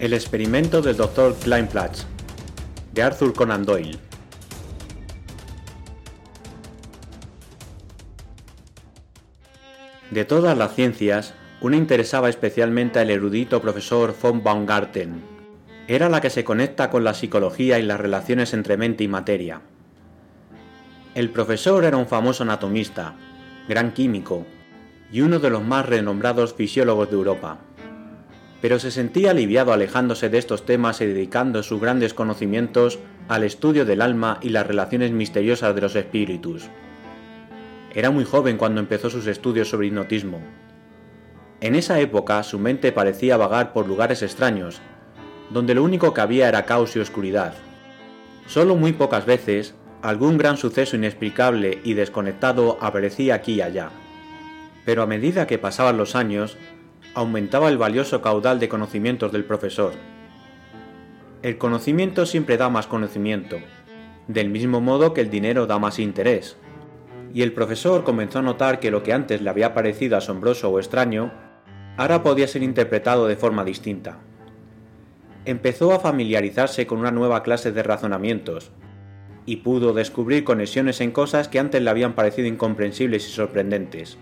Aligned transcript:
El 0.00 0.14
experimento 0.14 0.80
del 0.80 0.96
Dr. 0.96 1.34
Kleinplatz, 1.34 2.06
de 2.94 3.02
Arthur 3.02 3.34
Conan 3.34 3.66
Doyle. 3.66 3.98
De 10.10 10.24
todas 10.24 10.56
las 10.56 10.74
ciencias, 10.74 11.34
una 11.60 11.76
interesaba 11.76 12.30
especialmente 12.30 12.98
al 12.98 13.10
erudito 13.10 13.60
profesor 13.60 14.14
von 14.22 14.42
Baumgarten. 14.42 15.22
Era 15.86 16.08
la 16.08 16.22
que 16.22 16.30
se 16.30 16.44
conecta 16.44 16.88
con 16.88 17.04
la 17.04 17.12
psicología 17.12 17.78
y 17.78 17.82
las 17.82 18.00
relaciones 18.00 18.54
entre 18.54 18.78
mente 18.78 19.04
y 19.04 19.08
materia. 19.08 19.60
El 21.14 21.28
profesor 21.28 21.84
era 21.84 21.98
un 21.98 22.06
famoso 22.06 22.42
anatomista, 22.44 23.16
gran 23.68 23.92
químico 23.92 24.46
y 25.12 25.20
uno 25.20 25.40
de 25.40 25.50
los 25.50 25.62
más 25.62 25.84
renombrados 25.84 26.54
fisiólogos 26.54 27.10
de 27.10 27.16
Europa. 27.16 27.58
Pero 28.60 28.78
se 28.78 28.90
sentía 28.90 29.30
aliviado 29.30 29.72
alejándose 29.72 30.28
de 30.28 30.38
estos 30.38 30.66
temas 30.66 31.00
y 31.00 31.06
dedicando 31.06 31.62
sus 31.62 31.80
grandes 31.80 32.14
conocimientos 32.14 32.98
al 33.28 33.44
estudio 33.44 33.84
del 33.84 34.02
alma 34.02 34.38
y 34.42 34.50
las 34.50 34.66
relaciones 34.66 35.12
misteriosas 35.12 35.74
de 35.74 35.80
los 35.80 35.96
espíritus. 35.96 36.68
Era 37.94 38.10
muy 38.10 38.24
joven 38.24 38.56
cuando 38.56 38.80
empezó 38.80 39.10
sus 39.10 39.26
estudios 39.26 39.68
sobre 39.68 39.86
hipnotismo. 39.86 40.40
En 41.60 41.74
esa 41.74 42.00
época 42.00 42.42
su 42.42 42.58
mente 42.58 42.92
parecía 42.92 43.36
vagar 43.36 43.72
por 43.72 43.86
lugares 43.86 44.22
extraños, 44.22 44.80
donde 45.50 45.74
lo 45.74 45.82
único 45.82 46.14
que 46.14 46.20
había 46.20 46.48
era 46.48 46.64
caos 46.64 46.94
y 46.96 47.00
oscuridad. 47.00 47.54
Solo 48.46 48.76
muy 48.76 48.92
pocas 48.92 49.26
veces 49.26 49.74
algún 50.02 50.38
gran 50.38 50.56
suceso 50.56 50.96
inexplicable 50.96 51.80
y 51.84 51.94
desconectado 51.94 52.78
aparecía 52.80 53.34
aquí 53.34 53.54
y 53.54 53.60
allá. 53.60 53.90
Pero 54.84 55.02
a 55.02 55.06
medida 55.06 55.46
que 55.46 55.58
pasaban 55.58 55.98
los 55.98 56.16
años, 56.16 56.56
aumentaba 57.14 57.68
el 57.68 57.78
valioso 57.78 58.22
caudal 58.22 58.60
de 58.60 58.68
conocimientos 58.68 59.32
del 59.32 59.44
profesor. 59.44 59.92
El 61.42 61.58
conocimiento 61.58 62.26
siempre 62.26 62.56
da 62.56 62.68
más 62.68 62.86
conocimiento, 62.86 63.58
del 64.28 64.50
mismo 64.50 64.80
modo 64.80 65.14
que 65.14 65.20
el 65.20 65.30
dinero 65.30 65.66
da 65.66 65.78
más 65.78 65.98
interés 65.98 66.56
y 67.32 67.42
el 67.42 67.52
profesor 67.52 68.04
comenzó 68.04 68.40
a 68.40 68.42
notar 68.42 68.80
que 68.80 68.90
lo 68.90 69.02
que 69.02 69.12
antes 69.12 69.40
le 69.40 69.50
había 69.50 69.74
parecido 69.74 70.16
asombroso 70.16 70.70
o 70.70 70.78
extraño, 70.78 71.32
ahora 71.96 72.22
podía 72.22 72.48
ser 72.48 72.62
interpretado 72.62 73.26
de 73.26 73.36
forma 73.36 73.64
distinta. 73.64 74.18
Empezó 75.44 75.92
a 75.92 76.00
familiarizarse 76.00 76.86
con 76.86 76.98
una 76.98 77.10
nueva 77.10 77.42
clase 77.42 77.72
de 77.72 77.82
razonamientos, 77.82 78.72
y 79.46 79.56
pudo 79.56 79.92
descubrir 79.94 80.44
conexiones 80.44 81.00
en 81.00 81.12
cosas 81.12 81.48
que 81.48 81.58
antes 81.58 81.82
le 81.82 81.90
habían 81.90 82.14
parecido 82.14 82.46
incomprensibles 82.46 83.26
y 83.26 83.32
sorprendentes. 83.32 84.18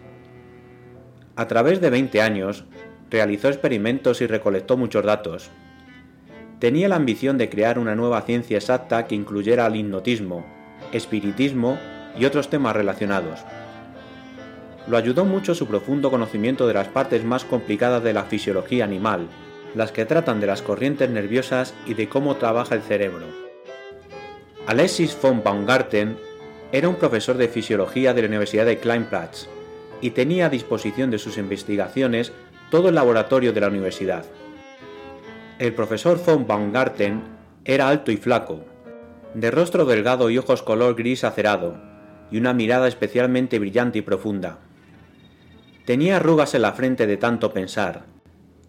A 1.39 1.47
través 1.47 1.81
de 1.81 1.89
20 1.89 2.21
años, 2.21 2.65
realizó 3.13 3.47
experimentos 3.47 4.21
y 4.21 4.27
recolectó 4.27 4.77
muchos 4.77 5.05
datos. 5.05 5.51
Tenía 6.59 6.89
la 6.89 6.97
ambición 6.97 7.39
de 7.39 7.49
crear 7.49 7.79
una 7.79 7.95
nueva 7.95 8.23
ciencia 8.23 8.57
exacta 8.57 9.07
que 9.07 9.15
incluyera 9.15 9.65
el 9.69 9.77
hipnotismo, 9.77 10.45
espiritismo 10.93 11.79
y 12.19 12.25
otros 12.25 12.51
temas 12.51 12.75
relacionados. 12.75 13.39
Lo 14.89 14.97
ayudó 14.97 15.25
mucho 15.25 15.55
su 15.55 15.69
profundo 15.69 16.11
conocimiento 16.11 16.67
de 16.67 16.75
las 16.75 16.89
partes 16.89 17.23
más 17.23 17.45
complicadas 17.45 18.03
de 18.03 18.15
la 18.15 18.25
fisiología 18.25 18.83
animal, 18.83 19.29
las 19.77 19.93
que 19.93 20.07
tratan 20.07 20.41
de 20.41 20.49
las 20.49 20.61
corrientes 20.61 21.09
nerviosas 21.09 21.73
y 21.87 21.95
de 21.95 22.09
cómo 22.09 22.35
trabaja 22.35 22.75
el 22.75 22.83
cerebro. 22.83 23.27
Alexis 24.67 25.17
von 25.23 25.45
Baumgarten 25.45 26.19
era 26.73 26.89
un 26.89 26.97
profesor 26.97 27.37
de 27.37 27.47
fisiología 27.47 28.13
de 28.13 28.23
la 28.23 28.29
Universidad 28.29 28.67
de 28.67 28.79
Kleinplatz 28.79 29.47
y 30.01 30.11
tenía 30.11 30.47
a 30.47 30.51
disposición 30.51 31.11
de 31.11 31.19
sus 31.19 31.39
investigaciones 31.39 32.33
todo 32.71 32.89
el 32.89 32.95
laboratorio 32.95 33.53
de 33.53 33.61
la 33.61 33.69
universidad. 33.69 34.25
El 35.59 35.75
profesor 35.75 36.23
von 36.25 36.47
Baumgarten 36.47 37.23
era 37.65 37.89
alto 37.89 38.13
y 38.13 38.17
flaco, 38.17 38.65
de 39.35 39.51
rostro 39.51 39.85
delgado 39.85 40.31
y 40.31 40.39
ojos 40.39 40.63
color 40.63 40.95
gris 40.95 41.25
acerado, 41.25 41.81
y 42.31 42.39
una 42.39 42.55
mirada 42.55 42.89
especialmente 42.89 43.59
brillante 43.59 43.99
y 43.99 44.03
profunda. 44.03 44.59
Tenía 45.85 46.17
arrugas 46.17 46.55
en 46.55 46.63
la 46.63 46.73
frente 46.73 47.07
de 47.07 47.17
tanto 47.17 47.53
pensar, 47.53 48.05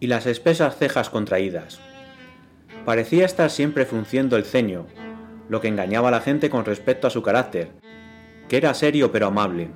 y 0.00 0.06
las 0.06 0.26
espesas 0.26 0.76
cejas 0.76 1.10
contraídas. 1.10 1.80
Parecía 2.84 3.26
estar 3.26 3.50
siempre 3.50 3.84
frunciendo 3.84 4.36
el 4.36 4.44
ceño, 4.44 4.86
lo 5.48 5.60
que 5.60 5.68
engañaba 5.68 6.08
a 6.08 6.12
la 6.12 6.20
gente 6.20 6.48
con 6.48 6.64
respecto 6.64 7.06
a 7.06 7.10
su 7.10 7.22
carácter, 7.22 7.70
que 8.48 8.56
era 8.56 8.72
serio 8.72 9.12
pero 9.12 9.26
amable. 9.26 9.68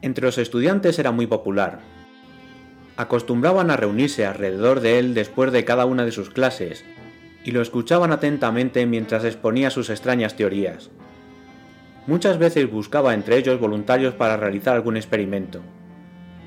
Entre 0.00 0.24
los 0.24 0.38
estudiantes 0.38 0.98
era 0.98 1.10
muy 1.10 1.26
popular. 1.26 1.80
Acostumbraban 2.96 3.70
a 3.70 3.76
reunirse 3.76 4.26
alrededor 4.26 4.80
de 4.80 4.98
él 4.98 5.14
después 5.14 5.52
de 5.52 5.64
cada 5.64 5.86
una 5.86 6.04
de 6.04 6.12
sus 6.12 6.30
clases, 6.30 6.84
y 7.44 7.50
lo 7.50 7.62
escuchaban 7.62 8.12
atentamente 8.12 8.86
mientras 8.86 9.24
exponía 9.24 9.70
sus 9.70 9.90
extrañas 9.90 10.36
teorías. 10.36 10.90
Muchas 12.06 12.38
veces 12.38 12.70
buscaba 12.70 13.12
entre 13.12 13.36
ellos 13.36 13.60
voluntarios 13.60 14.14
para 14.14 14.36
realizar 14.36 14.74
algún 14.74 14.96
experimento. 14.96 15.60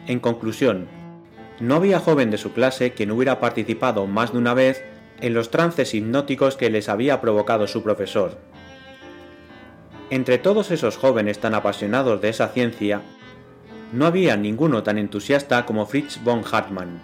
En 0.08 0.20
conclusión, 0.20 0.88
no 1.60 1.76
había 1.76 2.00
joven 2.00 2.32
de 2.32 2.38
su 2.38 2.54
clase 2.54 2.94
que 2.94 3.06
no 3.06 3.16
hubiera 3.16 3.40
participado 3.40 4.08
más 4.08 4.32
de 4.32 4.40
una 4.40 4.54
vez 4.54 4.84
en 5.20 5.34
los 5.34 5.52
trances 5.52 5.94
hipnóticos 5.94 6.58
que 6.58 6.70
les 6.70 6.90
había 6.90 7.22
provocado 7.22 7.68
su 7.68 7.84
profesor. 7.84 8.38
Entre 10.10 10.38
todos 10.38 10.72
esos 10.72 10.98
jóvenes 10.98 11.40
tan 11.40 11.54
apasionados 11.54 12.22
de 12.22 12.30
esa 12.30 12.48
ciencia, 12.50 13.02
no 13.92 14.06
había 14.06 14.38
ninguno 14.38 14.84
tan 14.84 14.98
entusiasta 14.98 15.66
como 15.66 15.86
Fritz 15.86 16.24
von 16.24 16.44
Hartmann. 16.50 17.02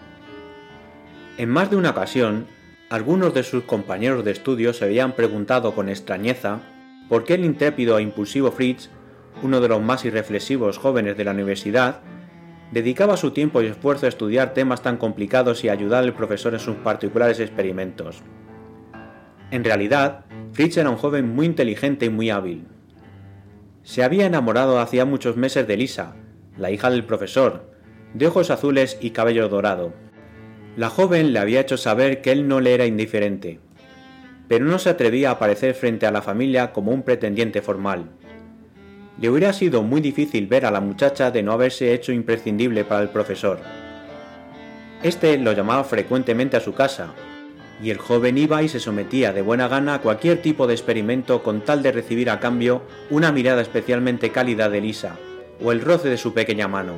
En 1.37 1.49
más 1.49 1.69
de 1.69 1.75
una 1.75 1.91
ocasión, 1.91 2.45
algunos 2.89 3.33
de 3.33 3.43
sus 3.43 3.63
compañeros 3.63 4.23
de 4.23 4.31
estudio 4.31 4.73
se 4.73 4.85
habían 4.85 5.11
preguntado 5.11 5.75
con 5.75 5.89
extrañeza 5.89 6.61
por 7.09 7.25
qué 7.25 7.33
el 7.33 7.45
intrépido 7.45 7.97
e 7.97 8.01
impulsivo 8.01 8.51
Fritz, 8.51 8.89
uno 9.43 9.59
de 9.59 9.67
los 9.67 9.81
más 9.81 10.05
irreflexivos 10.05 10.77
jóvenes 10.77 11.17
de 11.17 11.25
la 11.25 11.31
universidad, 11.31 12.01
dedicaba 12.71 13.17
su 13.17 13.31
tiempo 13.31 13.61
y 13.61 13.67
esfuerzo 13.67 14.05
a 14.05 14.09
estudiar 14.09 14.53
temas 14.53 14.81
tan 14.81 14.97
complicados 14.97 15.63
y 15.63 15.69
a 15.69 15.73
ayudar 15.73 16.03
al 16.03 16.13
profesor 16.13 16.53
en 16.53 16.59
sus 16.59 16.77
particulares 16.77 17.39
experimentos. 17.39 18.23
En 19.51 19.63
realidad, 19.63 20.25
Fritz 20.53 20.77
era 20.77 20.89
un 20.89 20.97
joven 20.97 21.33
muy 21.33 21.45
inteligente 21.45 22.05
y 22.05 22.09
muy 22.09 22.29
hábil. 22.29 22.65
Se 23.83 24.03
había 24.03 24.25
enamorado 24.25 24.79
hacía 24.79 25.05
muchos 25.05 25.37
meses 25.37 25.65
de 25.67 25.77
Lisa, 25.77 26.15
la 26.57 26.71
hija 26.71 26.89
del 26.89 27.03
profesor, 27.03 27.71
de 28.13 28.27
ojos 28.27 28.49
azules 28.49 28.97
y 29.01 29.11
cabello 29.11 29.49
dorado. 29.49 29.93
La 30.75 30.89
joven 30.89 31.33
le 31.33 31.39
había 31.39 31.61
hecho 31.61 31.77
saber 31.77 32.21
que 32.21 32.31
él 32.31 32.47
no 32.47 32.59
le 32.59 32.73
era 32.73 32.85
indiferente, 32.85 33.59
pero 34.47 34.65
no 34.65 34.79
se 34.79 34.89
atrevía 34.89 35.29
a 35.29 35.33
aparecer 35.33 35.73
frente 35.73 36.05
a 36.05 36.11
la 36.11 36.21
familia 36.21 36.71
como 36.71 36.91
un 36.91 37.03
pretendiente 37.03 37.61
formal. 37.61 38.09
Le 39.19 39.29
hubiera 39.29 39.53
sido 39.53 39.81
muy 39.81 40.01
difícil 40.01 40.47
ver 40.47 40.65
a 40.65 40.71
la 40.71 40.79
muchacha 40.79 41.31
de 41.31 41.41
no 41.43 41.51
haberse 41.51 41.93
hecho 41.93 42.11
imprescindible 42.11 42.85
para 42.85 43.01
el 43.01 43.09
profesor. 43.09 43.59
Este 45.03 45.37
lo 45.37 45.53
llamaba 45.53 45.83
frecuentemente 45.83 46.57
a 46.57 46.61
su 46.61 46.73
casa, 46.73 47.13
y 47.81 47.91
el 47.91 47.97
joven 47.97 48.37
iba 48.37 48.63
y 48.63 48.69
se 48.69 48.79
sometía 48.79 49.33
de 49.33 49.41
buena 49.41 49.67
gana 49.67 49.95
a 49.95 50.01
cualquier 50.01 50.41
tipo 50.41 50.65
de 50.65 50.73
experimento 50.73 51.43
con 51.43 51.61
tal 51.61 51.83
de 51.83 51.91
recibir 51.91 52.29
a 52.29 52.39
cambio 52.39 52.83
una 53.09 53.31
mirada 53.31 53.61
especialmente 53.61 54.31
cálida 54.31 54.69
de 54.69 54.81
Lisa, 54.81 55.17
o 55.63 55.71
el 55.71 55.81
roce 55.81 56.09
de 56.09 56.17
su 56.17 56.33
pequeña 56.33 56.67
mano. 56.67 56.93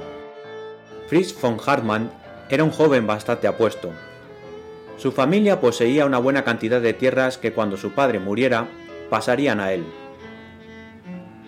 Fritz 1.08 1.40
von 1.40 1.58
Hartmann 1.66 2.12
era 2.50 2.64
un 2.64 2.72
joven 2.72 3.08
bastante 3.08 3.48
apuesto, 3.48 3.92
su 5.00 5.14
familia 5.14 5.62
poseía 5.62 6.06
una 6.06 6.18
buena 6.18 6.44
cantidad 6.44 6.82
de 6.82 6.92
tierras 6.92 7.38
que 7.38 7.54
cuando 7.54 7.78
su 7.78 7.92
padre 7.92 8.20
muriera 8.20 8.68
pasarían 9.10 9.62
a 9.62 9.72
él. 9.72 9.86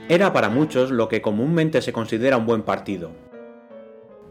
Era 0.08 0.32
para 0.32 0.48
muchos 0.48 0.90
lo 0.90 1.10
que 1.10 1.22
comúnmente 1.22 1.82
se 1.82 1.92
considera 1.92 2.38
un 2.38 2.46
buen 2.46 2.62
partido. 2.62 3.12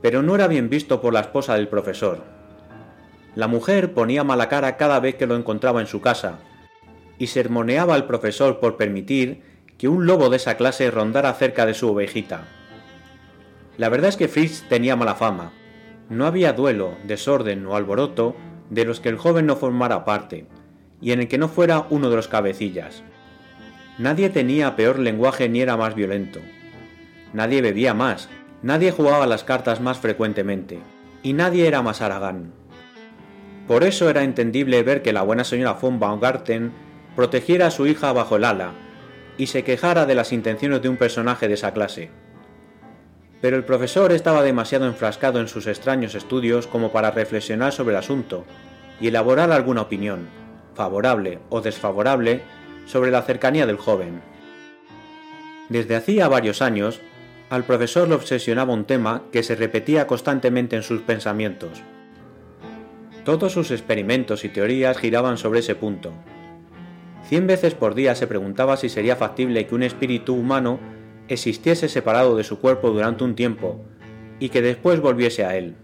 Pero 0.00 0.22
no 0.22 0.34
era 0.34 0.49
bien 0.49 0.70
visto 0.70 1.02
por 1.02 1.12
la 1.12 1.20
esposa 1.20 1.54
del 1.54 1.69
profesor. 1.69 2.22
La 3.34 3.46
mujer 3.46 3.93
ponía 3.93 4.25
mala 4.25 4.49
cara 4.49 4.78
cada 4.78 4.99
vez 5.00 5.16
que 5.16 5.26
lo 5.26 5.37
encontraba 5.37 5.82
en 5.82 5.87
su 5.87 6.00
casa, 6.00 6.38
y 7.19 7.26
sermoneaba 7.26 7.94
al 7.94 8.06
profesor 8.06 8.58
por 8.58 8.78
permitir 8.78 9.43
que 9.76 9.88
un 9.88 10.06
lobo 10.06 10.31
de 10.31 10.38
esa 10.38 10.56
clase 10.56 10.90
rondara 10.90 11.34
cerca 11.34 11.66
de 11.66 11.75
su 11.75 11.90
ovejita. 11.90 12.59
La 13.80 13.88
verdad 13.88 14.10
es 14.10 14.18
que 14.18 14.28
Fritz 14.28 14.64
tenía 14.68 14.94
mala 14.94 15.14
fama. 15.14 15.52
No 16.10 16.26
había 16.26 16.52
duelo, 16.52 16.98
desorden 17.04 17.64
o 17.64 17.76
alboroto 17.76 18.36
de 18.68 18.84
los 18.84 19.00
que 19.00 19.08
el 19.08 19.16
joven 19.16 19.46
no 19.46 19.56
formara 19.56 20.04
parte, 20.04 20.44
y 21.00 21.12
en 21.12 21.20
el 21.20 21.28
que 21.28 21.38
no 21.38 21.48
fuera 21.48 21.86
uno 21.88 22.10
de 22.10 22.16
los 22.16 22.28
cabecillas. 22.28 23.02
Nadie 23.96 24.28
tenía 24.28 24.76
peor 24.76 24.98
lenguaje 24.98 25.48
ni 25.48 25.62
era 25.62 25.78
más 25.78 25.94
violento. 25.94 26.40
Nadie 27.32 27.62
bebía 27.62 27.94
más, 27.94 28.28
nadie 28.60 28.92
jugaba 28.92 29.26
las 29.26 29.44
cartas 29.44 29.80
más 29.80 29.96
frecuentemente, 29.96 30.80
y 31.22 31.32
nadie 31.32 31.66
era 31.66 31.80
más 31.80 32.02
aragán. 32.02 32.52
Por 33.66 33.82
eso 33.82 34.10
era 34.10 34.24
entendible 34.24 34.82
ver 34.82 35.00
que 35.00 35.14
la 35.14 35.22
buena 35.22 35.44
señora 35.44 35.72
von 35.80 35.98
Baumgarten 35.98 36.72
protegiera 37.16 37.68
a 37.68 37.70
su 37.70 37.86
hija 37.86 38.12
bajo 38.12 38.36
el 38.36 38.44
ala, 38.44 38.72
y 39.38 39.46
se 39.46 39.64
quejara 39.64 40.04
de 40.04 40.16
las 40.16 40.34
intenciones 40.34 40.82
de 40.82 40.90
un 40.90 40.98
personaje 40.98 41.48
de 41.48 41.54
esa 41.54 41.72
clase. 41.72 42.10
Pero 43.40 43.56
el 43.56 43.64
profesor 43.64 44.12
estaba 44.12 44.42
demasiado 44.42 44.87
enfrascado 44.87 45.40
en 45.40 45.48
sus 45.48 45.66
extraños 45.66 46.14
estudios 46.14 46.66
como 46.66 46.92
para 46.92 47.10
reflexionar 47.10 47.72
sobre 47.72 47.94
el 47.94 47.98
asunto, 47.98 48.44
y 49.00 49.08
elaborar 49.08 49.50
alguna 49.50 49.82
opinión, 49.82 50.28
favorable 50.75 51.38
o 51.48 51.60
desfavorable, 51.60 52.42
sobre 52.87 53.10
la 53.10 53.22
cercanía 53.22 53.66
del 53.66 53.76
joven. 53.76 54.20
Desde 55.69 55.96
hacía 55.96 56.28
varios 56.28 56.60
años, 56.60 57.00
al 57.48 57.64
profesor 57.64 58.08
le 58.08 58.14
obsesionaba 58.14 58.72
un 58.72 58.84
tema 58.84 59.22
que 59.32 59.42
se 59.42 59.56
repetía 59.56 60.06
constantemente 60.06 60.76
en 60.76 60.82
sus 60.82 61.00
pensamientos. 61.02 61.82
Todos 63.25 63.52
sus 63.52 63.70
experimentos 63.70 64.44
y 64.44 64.48
teorías 64.48 64.98
giraban 64.98 65.38
sobre 65.38 65.60
ese 65.60 65.75
punto. 65.75 66.12
Cien 67.25 67.46
veces 67.46 67.75
por 67.75 67.94
día 67.94 68.14
se 68.14 68.26
preguntaba 68.26 68.76
si 68.76 68.88
sería 68.88 69.16
factible 69.16 69.66
que 69.66 69.75
un 69.75 69.82
espíritu 69.82 70.34
humano 70.34 70.81
existiese 71.30 71.88
separado 71.88 72.36
de 72.36 72.42
su 72.42 72.58
cuerpo 72.58 72.90
durante 72.90 73.22
un 73.22 73.36
tiempo 73.36 73.80
y 74.40 74.48
que 74.48 74.62
después 74.62 75.00
volviese 75.00 75.44
a 75.44 75.56
él. 75.56 75.76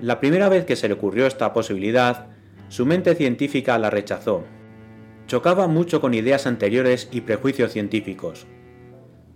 La 0.00 0.20
primera 0.20 0.48
vez 0.48 0.64
que 0.64 0.76
se 0.76 0.86
le 0.86 0.94
ocurrió 0.94 1.26
esta 1.26 1.52
posibilidad, 1.52 2.28
su 2.68 2.86
mente 2.86 3.16
científica 3.16 3.76
la 3.78 3.90
rechazó. 3.90 4.44
Chocaba 5.26 5.66
mucho 5.66 6.00
con 6.00 6.14
ideas 6.14 6.46
anteriores 6.46 7.08
y 7.10 7.22
prejuicios 7.22 7.72
científicos. 7.72 8.46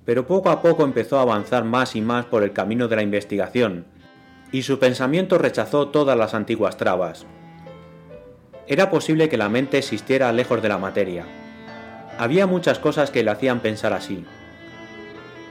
Pero 0.04 0.26
poco 0.26 0.50
a 0.50 0.62
poco 0.62 0.84
empezó 0.84 1.18
a 1.18 1.22
avanzar 1.22 1.64
más 1.64 1.96
y 1.96 2.00
más 2.00 2.26
por 2.26 2.44
el 2.44 2.52
camino 2.52 2.86
de 2.86 2.96
la 2.96 3.02
investigación, 3.02 3.86
y 4.52 4.62
su 4.62 4.78
pensamiento 4.78 5.36
rechazó 5.36 5.88
todas 5.88 6.16
las 6.16 6.32
antiguas 6.32 6.76
trabas. 6.76 7.26
Era 8.68 8.88
posible 8.88 9.28
que 9.28 9.36
la 9.36 9.48
mente 9.48 9.78
existiera 9.78 10.32
lejos 10.32 10.62
de 10.62 10.68
la 10.68 10.78
materia. 10.78 11.24
Había 12.18 12.46
muchas 12.46 12.78
cosas 12.78 13.10
que 13.10 13.24
le 13.24 13.30
hacían 13.30 13.60
pensar 13.60 13.92
así 13.92 14.24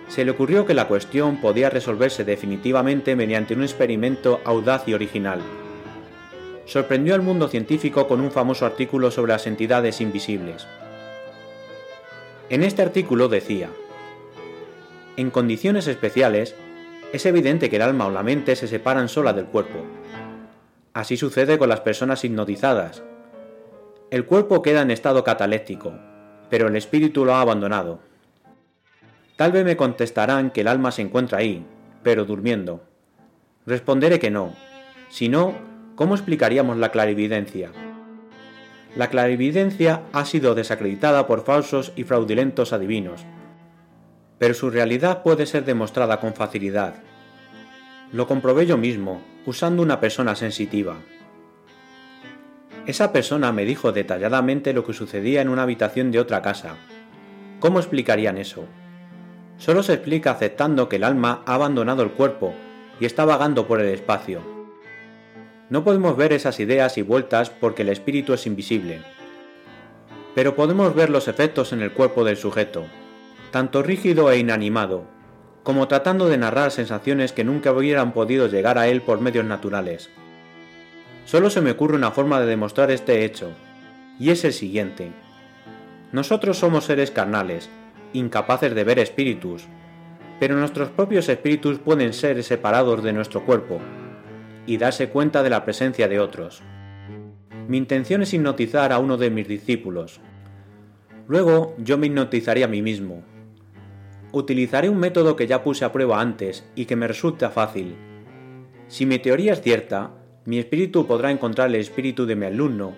se 0.09 0.25
le 0.25 0.31
ocurrió 0.31 0.65
que 0.65 0.73
la 0.73 0.87
cuestión 0.87 1.39
podía 1.39 1.69
resolverse 1.69 2.25
definitivamente 2.25 3.15
mediante 3.15 3.53
un 3.53 3.61
experimento 3.61 4.41
audaz 4.43 4.87
y 4.87 4.93
original. 4.93 5.39
Sorprendió 6.65 7.15
al 7.15 7.21
mundo 7.21 7.47
científico 7.47 8.07
con 8.07 8.19
un 8.19 8.31
famoso 8.31 8.65
artículo 8.65 9.11
sobre 9.11 9.33
las 9.33 9.47
entidades 9.47 10.01
invisibles. 10.01 10.67
En 12.49 12.63
este 12.63 12.81
artículo 12.81 13.27
decía, 13.27 13.69
en 15.15 15.29
condiciones 15.29 15.87
especiales, 15.87 16.55
es 17.13 17.25
evidente 17.25 17.69
que 17.69 17.75
el 17.75 17.81
alma 17.83 18.07
o 18.07 18.11
la 18.11 18.23
mente 18.23 18.55
se 18.55 18.67
separan 18.67 19.09
sola 19.09 19.33
del 19.33 19.45
cuerpo. 19.45 19.79
Así 20.93 21.17
sucede 21.17 21.57
con 21.59 21.69
las 21.69 21.81
personas 21.81 22.23
hipnotizadas. 22.23 23.03
El 24.09 24.25
cuerpo 24.25 24.61
queda 24.63 24.81
en 24.81 24.91
estado 24.91 25.23
cataléptico, 25.23 25.93
pero 26.49 26.67
el 26.67 26.75
espíritu 26.75 27.25
lo 27.25 27.35
ha 27.35 27.41
abandonado. 27.41 27.99
Tal 29.39 29.53
vez 29.53 29.63
me 29.63 29.77
contestarán 29.77 30.51
que 30.51 30.59
el 30.59 30.67
alma 30.67 30.91
se 30.91 31.01
encuentra 31.01 31.37
ahí, 31.37 31.65
pero 32.03 32.25
durmiendo. 32.25 32.83
Responderé 33.65 34.19
que 34.19 34.29
no. 34.29 34.53
Si 35.07 35.29
no, 35.29 35.55
¿cómo 35.95 36.13
explicaríamos 36.15 36.75
la 36.75 36.91
clarividencia? 36.91 37.71
La 38.97 39.07
clarividencia 39.07 40.01
ha 40.11 40.25
sido 40.25 40.55
desacreditada 40.55 41.25
por 41.25 41.45
falsos 41.45 41.93
y 41.95 42.03
fraudulentos 42.03 42.73
adivinos, 42.73 43.21
pero 44.39 44.53
su 44.53 44.71
realidad 44.71 45.23
puede 45.23 45.45
ser 45.45 45.63
demostrada 45.63 46.19
con 46.19 46.33
facilidad. 46.33 46.95
Lo 48.11 48.27
comprobé 48.27 48.65
yo 48.65 48.77
mismo, 48.77 49.21
usando 49.45 49.81
una 49.81 50.01
persona 50.01 50.35
sensitiva. 50.35 50.97
Esa 52.87 53.13
persona 53.13 53.53
me 53.53 53.63
dijo 53.63 53.93
detalladamente 53.93 54.73
lo 54.73 54.83
que 54.83 54.91
sucedía 54.91 55.39
en 55.41 55.47
una 55.47 55.63
habitación 55.63 56.11
de 56.11 56.19
otra 56.19 56.41
casa. 56.41 56.75
¿Cómo 57.61 57.79
explicarían 57.79 58.37
eso? 58.37 58.67
Solo 59.59 59.83
se 59.83 59.93
explica 59.93 60.31
aceptando 60.31 60.89
que 60.89 60.95
el 60.95 61.03
alma 61.03 61.43
ha 61.45 61.53
abandonado 61.53 62.01
el 62.01 62.11
cuerpo 62.11 62.55
y 62.99 63.05
está 63.05 63.25
vagando 63.25 63.67
por 63.67 63.79
el 63.79 63.89
espacio. 63.89 64.41
No 65.69 65.83
podemos 65.83 66.17
ver 66.17 66.33
esas 66.33 66.59
ideas 66.59 66.97
y 66.97 67.03
vueltas 67.03 67.51
porque 67.51 67.83
el 67.83 67.89
espíritu 67.89 68.33
es 68.33 68.47
invisible. 68.47 69.01
Pero 70.33 70.55
podemos 70.55 70.95
ver 70.95 71.11
los 71.11 71.27
efectos 71.27 71.73
en 71.73 71.81
el 71.81 71.91
cuerpo 71.91 72.23
del 72.23 72.37
sujeto, 72.37 72.85
tanto 73.51 73.83
rígido 73.83 74.31
e 74.31 74.39
inanimado, 74.39 75.03
como 75.63 75.87
tratando 75.87 76.27
de 76.27 76.37
narrar 76.37 76.71
sensaciones 76.71 77.33
que 77.33 77.43
nunca 77.43 77.71
hubieran 77.71 78.13
podido 78.13 78.47
llegar 78.47 78.77
a 78.77 78.87
él 78.87 79.01
por 79.01 79.21
medios 79.21 79.45
naturales. 79.45 80.09
Solo 81.25 81.49
se 81.49 81.61
me 81.61 81.71
ocurre 81.71 81.95
una 81.95 82.11
forma 82.11 82.39
de 82.39 82.47
demostrar 82.47 82.89
este 82.89 83.25
hecho, 83.25 83.51
y 84.19 84.31
es 84.31 84.43
el 84.45 84.53
siguiente. 84.53 85.11
Nosotros 86.11 86.57
somos 86.57 86.85
seres 86.85 87.11
carnales, 87.11 87.69
incapaces 88.13 88.73
de 88.73 88.83
ver 88.83 88.99
espíritus, 88.99 89.67
pero 90.39 90.55
nuestros 90.55 90.89
propios 90.89 91.27
espíritus 91.29 91.79
pueden 91.79 92.13
ser 92.13 92.43
separados 92.43 93.03
de 93.03 93.13
nuestro 93.13 93.45
cuerpo 93.45 93.79
y 94.65 94.77
darse 94.77 95.09
cuenta 95.09 95.43
de 95.43 95.49
la 95.49 95.65
presencia 95.65 96.07
de 96.07 96.19
otros. 96.19 96.61
Mi 97.67 97.77
intención 97.77 98.21
es 98.21 98.33
hipnotizar 98.33 98.91
a 98.91 98.99
uno 98.99 99.17
de 99.17 99.29
mis 99.29 99.47
discípulos. 99.47 100.21
Luego 101.27 101.75
yo 101.77 101.97
me 101.97 102.07
hipnotizaré 102.07 102.63
a 102.63 102.67
mí 102.67 102.81
mismo. 102.81 103.23
Utilizaré 104.31 104.89
un 104.89 104.97
método 104.97 105.35
que 105.35 105.47
ya 105.47 105.63
puse 105.63 105.85
a 105.85 105.91
prueba 105.91 106.21
antes 106.21 106.67
y 106.75 106.85
que 106.85 106.95
me 106.95 107.07
resulta 107.07 107.49
fácil. 107.49 107.95
Si 108.87 109.05
mi 109.05 109.19
teoría 109.19 109.53
es 109.53 109.61
cierta, 109.61 110.11
mi 110.45 110.57
espíritu 110.57 111.05
podrá 111.05 111.29
encontrar 111.29 111.69
el 111.69 111.75
espíritu 111.75 112.25
de 112.25 112.35
mi 112.35 112.45
alumno 112.45 112.95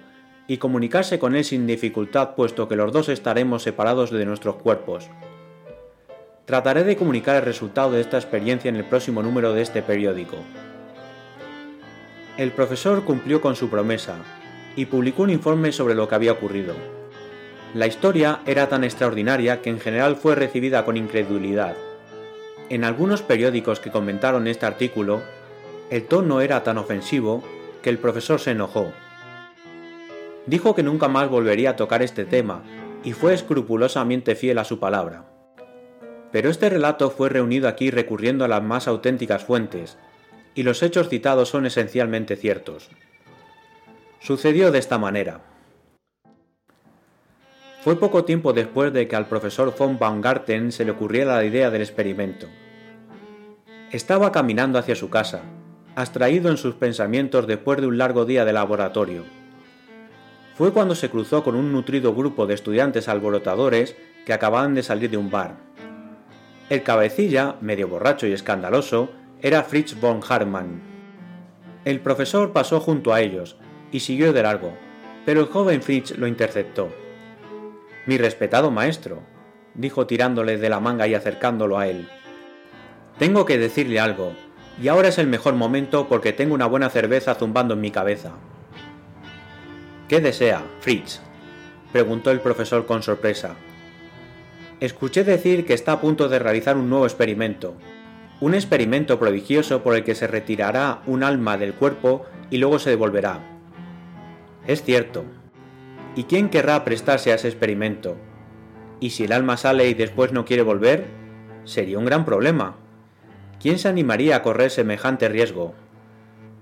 y 0.48 0.58
comunicarse 0.58 1.20
con 1.20 1.36
él 1.36 1.44
sin 1.44 1.68
dificultad 1.68 2.36
puesto 2.36 2.68
que 2.68 2.76
los 2.76 2.92
dos 2.92 3.10
estaremos 3.10 3.64
separados 3.64 4.12
de 4.12 4.26
nuestros 4.26 4.56
cuerpos. 4.56 5.10
Trataré 6.46 6.84
de 6.84 6.98
comunicar 6.98 7.38
el 7.38 7.44
resultado 7.44 7.92
de 7.92 8.02
esta 8.02 8.18
experiencia 8.18 8.70
en 8.70 8.76
el 8.76 8.86
próximo 8.86 9.24
número 9.24 9.54
de 9.54 9.62
este 9.62 9.82
periódico. 9.82 10.38
El 12.38 12.52
profesor 12.52 13.06
cumplió 13.06 13.40
con 13.40 13.56
su 13.56 13.70
promesa 13.70 14.16
y 14.76 14.86
publicó 14.86 15.24
un 15.24 15.30
informe 15.30 15.72
sobre 15.72 15.96
lo 15.96 16.08
que 16.08 16.16
había 16.16 16.32
ocurrido. 16.32 16.76
La 17.74 17.88
historia 17.88 18.42
era 18.46 18.68
tan 18.68 18.84
extraordinaria 18.84 19.62
que 19.62 19.70
en 19.70 19.80
general 19.80 20.16
fue 20.16 20.36
recibida 20.36 20.84
con 20.84 20.98
incredulidad. 20.98 21.76
En 22.70 22.84
algunos 22.84 23.22
periódicos 23.22 23.80
que 23.80 23.92
comentaron 23.92 24.48
este 24.48 24.66
artículo, 24.66 25.22
el 25.90 26.06
tono 26.06 26.42
era 26.42 26.64
tan 26.64 26.78
ofensivo 26.78 27.44
que 27.82 27.90
el 27.90 27.98
profesor 27.98 28.40
se 28.40 28.52
enojó 28.52 28.92
Dijo 30.48 30.74
que 30.74 30.84
nunca 30.84 31.08
más 31.08 31.30
volvería 31.30 31.72
a 31.72 31.76
tocar 31.76 32.02
este 32.02 32.26
tema 32.26 32.64
y 33.04 33.14
fue 33.14 33.33
escrupulosamente 33.33 34.36
fiel 34.36 34.57
a 34.57 34.64
su 34.64 34.80
palabra. 34.80 35.26
Pero 36.31 36.50
este 36.50 36.69
relato 36.69 37.10
fue 37.10 37.30
reunido 37.30 37.68
aquí 37.68 37.92
recurriendo 37.92 38.45
a 38.45 38.48
las 38.48 38.64
más 38.64 38.88
auténticas 38.88 39.44
fuentes, 39.44 39.98
y 40.56 40.64
los 40.64 40.81
hechos 40.83 41.10
citados 41.10 41.50
son 41.50 41.66
esencialmente 41.66 42.36
ciertos. 42.36 42.90
Sucedió 44.19 44.71
de 44.71 44.80
esta 44.80 44.98
manera. 44.98 45.42
Fue 47.81 48.00
poco 48.00 48.26
tiempo 48.26 48.54
después 48.54 48.94
de 48.94 49.07
que 49.07 49.16
al 49.16 49.28
profesor 49.28 49.74
von 49.78 49.98
Baumgarten 49.98 50.71
se 50.71 50.86
le 50.86 50.92
ocurriera 50.92 51.36
la 51.36 51.45
idea 51.45 51.71
del 51.71 51.81
experimento. 51.81 52.48
Estaba 53.92 54.31
caminando 54.31 54.78
hacia 54.78 54.95
su 54.95 55.10
casa, 55.10 55.42
abstraído 55.95 56.50
en 56.50 56.57
sus 56.57 56.76
pensamientos 56.76 57.48
después 57.48 57.81
de 57.81 57.88
un 57.88 57.98
largo 57.98 58.26
día 58.26 58.45
de 58.45 58.54
laboratorio 58.54 59.41
fue 60.56 60.74
cuando 60.74 60.96
se 60.96 61.10
cruzó 61.10 61.44
con 61.44 61.56
un 61.56 61.72
nutrido 61.72 62.14
grupo 62.14 62.46
de 62.46 62.54
estudiantes 62.54 63.08
alborotadores 63.08 63.96
que 64.26 64.34
acababan 64.34 64.76
de 64.76 64.84
salir 64.84 65.10
de 65.10 65.18
un 65.18 65.31
bar. 65.31 65.56
El 66.70 66.84
cabecilla, 66.84 67.56
medio 67.62 67.88
borracho 67.88 68.28
y 68.28 68.31
escandaloso, 68.31 69.10
era 69.42 69.64
Fritz 69.64 70.00
von 70.00 70.22
Hartmann. 70.28 70.81
El 71.84 72.00
profesor 72.00 72.54
pasó 72.54 72.80
junto 72.80 73.14
a 73.14 73.22
ellos 73.22 73.58
y 73.92 74.02
siguió 74.02 74.34
de 74.34 74.44
largo, 74.44 74.74
pero 75.26 75.42
el 75.42 75.48
joven 75.48 75.81
Fritz 75.81 76.18
lo 76.18 76.28
interceptó. 76.28 76.90
Mi 78.06 78.18
respetado 78.18 78.72
maestro, 78.72 79.22
dijo 79.74 80.06
tirándole 80.08 80.58
de 80.58 80.70
la 80.70 80.80
manga 80.80 81.08
y 81.08 81.16
acercándolo 81.16 81.78
a 81.78 81.88
él. 81.88 82.08
Tengo 83.18 83.46
que 83.46 83.58
decirle 83.58 84.00
algo, 84.00 84.34
y 84.81 84.88
ahora 84.88 85.10
es 85.10 85.18
el 85.18 85.28
mejor 85.28 85.56
momento 85.56 86.08
porque 86.08 86.34
tengo 86.34 86.56
una 86.56 86.66
buena 86.66 86.90
cerveza 86.90 87.36
zumbando 87.36 87.74
en 87.74 87.81
mi 87.81 87.92
cabeza. 87.92 88.31
¿Qué 90.11 90.19
desea, 90.19 90.61
Fritz? 90.81 91.21
preguntó 91.94 92.31
el 92.31 92.41
profesor 92.41 92.85
con 92.85 93.01
sorpresa. 93.01 93.56
Escuché 94.81 95.23
decir 95.23 95.65
que 95.65 95.73
está 95.73 95.94
a 95.94 96.01
punto 96.01 96.27
de 96.27 96.37
realizar 96.37 96.75
un 96.75 96.89
nuevo 96.89 97.06
experimento, 97.06 97.75
un 98.41 98.53
experimento 98.53 99.18
prodigioso 99.19 99.83
por 99.83 99.95
el 99.95 100.03
que 100.03 100.13
se 100.13 100.27
retirará 100.27 101.01
un 101.06 101.23
alma 101.23 101.57
del 101.57 101.73
cuerpo 101.73 102.25
y 102.49 102.57
luego 102.57 102.77
se 102.77 102.89
devolverá. 102.89 103.39
Es 104.68 104.83
cierto. 104.83 105.23
¿Y 106.18 106.25
quién 106.25 106.49
querrá 106.49 106.83
prestarse 106.83 107.31
a 107.31 107.35
ese 107.35 107.47
experimento? 107.47 108.18
¿Y 108.99 109.11
si 109.11 109.23
el 109.23 109.31
alma 109.31 109.56
sale 109.56 109.87
y 109.87 109.94
después 109.94 110.33
no 110.33 110.44
quiere 110.44 110.63
volver? 110.63 111.06
Sería 111.63 111.97
un 111.97 112.06
gran 112.06 112.25
problema. 112.25 112.75
¿Quién 113.61 113.80
se 113.80 113.87
animaría 113.87 114.35
a 114.35 114.44
correr 114.44 114.71
semejante 114.71 115.30
riesgo? 115.30 115.73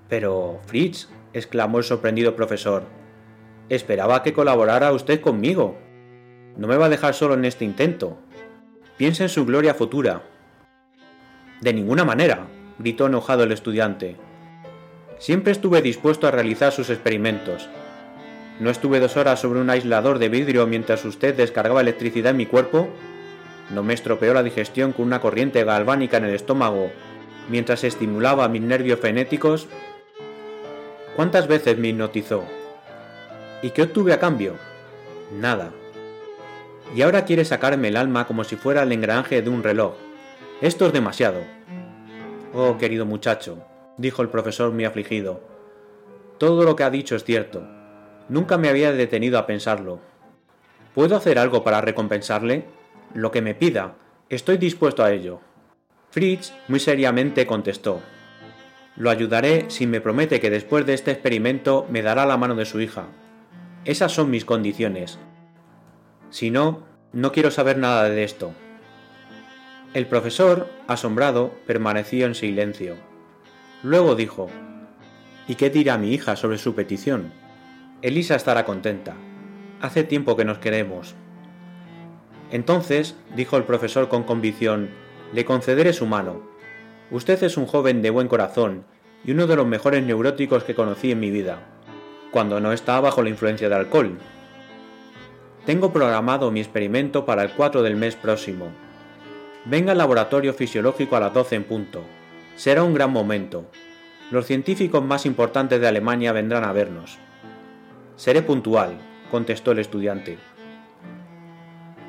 Pero, 0.08 0.60
Fritz, 0.68 1.10
exclamó 1.34 1.80
el 1.80 1.84
sorprendido 1.84 2.36
profesor, 2.36 2.99
Esperaba 3.70 4.24
que 4.24 4.34
colaborara 4.34 4.92
usted 4.92 5.22
conmigo. 5.22 5.78
No 6.58 6.68
me 6.68 6.76
va 6.76 6.88
a 6.88 6.90
dejar 6.90 7.14
solo 7.14 7.36
en 7.36 7.46
este 7.46 7.66
intento. 7.66 8.18
Piensa 8.98 9.24
en 9.24 9.30
su 9.30 9.46
gloria 9.46 9.76
futura. 9.76 10.24
De 11.62 11.72
ninguna 11.72 12.04
manera, 12.04 12.48
gritó 12.80 13.06
enojado 13.06 13.44
el 13.44 13.52
estudiante. 13.52 14.16
Siempre 15.20 15.52
estuve 15.52 15.84
dispuesto 15.84 16.28
a 16.28 16.32
realizar 16.32 16.72
sus 16.72 16.90
experimentos. 16.90 17.70
¿No 18.60 18.72
estuve 18.72 19.00
dos 19.00 19.18
horas 19.18 19.40
sobre 19.40 19.62
un 19.62 19.70
aislador 19.70 20.18
de 20.18 20.30
vidrio 20.30 20.66
mientras 20.66 21.06
usted 21.06 21.36
descargaba 21.36 21.82
electricidad 21.82 22.32
en 22.32 22.38
mi 22.38 22.46
cuerpo? 22.48 22.90
¿No 23.70 23.84
me 23.84 23.94
estropeó 23.94 24.34
la 24.34 24.44
digestión 24.44 24.94
con 24.94 25.06
una 25.06 25.22
corriente 25.22 25.64
galvánica 25.64 26.18
en 26.18 26.26
el 26.26 26.34
estómago 26.34 26.90
mientras 27.50 27.84
estimulaba 27.84 28.50
mis 28.50 28.64
nervios 28.64 29.00
fenéticos? 29.00 29.68
¿Cuántas 31.16 31.48
veces 31.48 31.78
me 31.78 31.90
hipnotizó? 31.90 32.59
¿Y 33.62 33.72
qué 33.72 33.84
obtuve 33.84 34.14
a 34.14 34.20
cambio? 34.20 34.56
Nada. 35.34 35.72
Y 36.96 37.02
ahora 37.02 37.26
quiere 37.26 37.44
sacarme 37.44 37.90
el 37.90 37.98
alma 37.98 38.26
como 38.26 38.44
si 38.44 38.56
fuera 38.56 38.84
el 38.84 38.92
engranaje 38.92 39.42
de 39.42 39.50
un 39.50 39.64
reloj. 39.64 39.96
Esto 40.62 40.88
es 40.88 40.94
demasiado. 40.94 41.42
Oh, 42.54 42.78
querido 42.78 43.06
muchacho, 43.06 43.64
dijo 43.98 44.22
el 44.22 44.30
profesor 44.30 44.72
muy 44.72 44.86
afligido. 44.86 45.42
Todo 46.38 46.64
lo 46.64 46.76
que 46.76 46.84
ha 46.84 46.90
dicho 46.90 47.16
es 47.16 47.26
cierto. 47.26 47.68
Nunca 48.30 48.58
me 48.58 48.70
había 48.70 48.94
detenido 48.94 49.38
a 49.38 49.46
pensarlo. 49.46 50.00
¿Puedo 50.96 51.18
hacer 51.18 51.38
algo 51.38 51.64
para 51.64 51.82
recompensarle? 51.82 52.66
Lo 53.14 53.30
que 53.30 53.42
me 53.42 53.56
pida. 53.56 53.96
Estoy 54.30 54.58
dispuesto 54.58 55.04
a 55.04 55.12
ello. 55.12 55.42
Fritz 56.12 56.54
muy 56.70 56.80
seriamente 56.80 57.46
contestó. 57.46 58.02
Lo 58.96 59.10
ayudaré 59.10 59.66
si 59.68 59.86
me 59.86 60.02
promete 60.02 60.40
que 60.40 60.50
después 60.50 60.86
de 60.86 60.94
este 60.94 61.12
experimento 61.12 61.86
me 61.90 62.02
dará 62.02 62.26
la 62.26 62.38
mano 62.38 62.56
de 62.56 62.66
su 62.66 62.80
hija. 62.80 63.08
Esas 63.86 64.12
son 64.12 64.30
mis 64.30 64.46
condiciones. 64.46 65.20
Si 66.30 66.52
no, 66.52 66.84
no 67.14 67.32
quiero 67.32 67.50
saber 67.50 67.78
nada 67.78 68.10
de 68.10 68.24
esto. 68.24 68.52
El 69.94 70.06
profesor, 70.06 70.70
asombrado, 70.88 71.54
permaneció 71.66 72.26
en 72.26 72.36
silencio. 72.36 72.98
Luego 73.82 74.16
dijo, 74.16 74.50
¿Y 75.48 75.56
qué 75.56 75.72
dirá 75.72 75.98
mi 75.98 76.14
hija 76.14 76.36
sobre 76.36 76.60
su 76.60 76.76
petición? 76.76 77.32
Elisa 78.04 78.36
estará 78.36 78.66
contenta. 78.66 79.16
Hace 79.82 80.04
tiempo 80.04 80.38
que 80.38 80.46
nos 80.46 80.60
queremos. 80.60 81.16
Entonces, 82.52 83.16
dijo 83.36 83.58
el 83.58 83.64
profesor 83.64 84.10
con 84.10 84.24
convicción, 84.24 84.90
le 85.34 85.46
concederé 85.46 85.94
su 85.94 86.06
mano. 86.06 86.44
Usted 87.10 87.42
es 87.42 87.58
un 87.58 87.66
joven 87.66 88.02
de 88.02 88.12
buen 88.12 88.28
corazón 88.28 88.84
y 89.26 89.32
uno 89.32 89.48
de 89.48 89.56
los 89.56 89.66
mejores 89.66 90.04
neuróticos 90.04 90.64
que 90.64 90.76
conocí 90.76 91.12
en 91.12 91.20
mi 91.20 91.32
vida, 91.32 91.79
cuando 92.32 92.60
no 92.60 92.72
está 92.74 93.00
bajo 93.00 93.24
la 93.24 93.30
influencia 93.30 93.70
de 93.70 93.76
alcohol. 93.76 94.18
Tengo 95.66 95.92
programado 95.92 96.52
mi 96.52 96.60
experimento 96.60 97.26
para 97.26 97.44
el 97.44 97.52
4 97.52 97.84
del 97.84 97.96
mes 97.96 98.16
próximo. 98.16 98.68
Venga 99.66 99.92
al 99.92 99.98
laboratorio 99.98 100.54
fisiológico 100.54 101.16
a 101.16 101.20
las 101.20 101.34
12 101.34 101.56
en 101.56 101.64
punto. 101.64 102.04
Será 102.56 102.84
un 102.84 102.94
gran 102.94 103.12
momento. 103.12 103.66
Los 104.32 104.46
científicos 104.46 105.04
más 105.04 105.26
importantes 105.26 105.82
de 105.82 105.88
Alemania 105.88 106.32
vendrán 106.32 106.64
a 106.64 106.72
vernos. 106.72 107.18
Seré 108.16 108.42
puntual, 108.42 108.98
contestó 109.32 109.72
el 109.72 109.80
estudiante. 109.80 110.38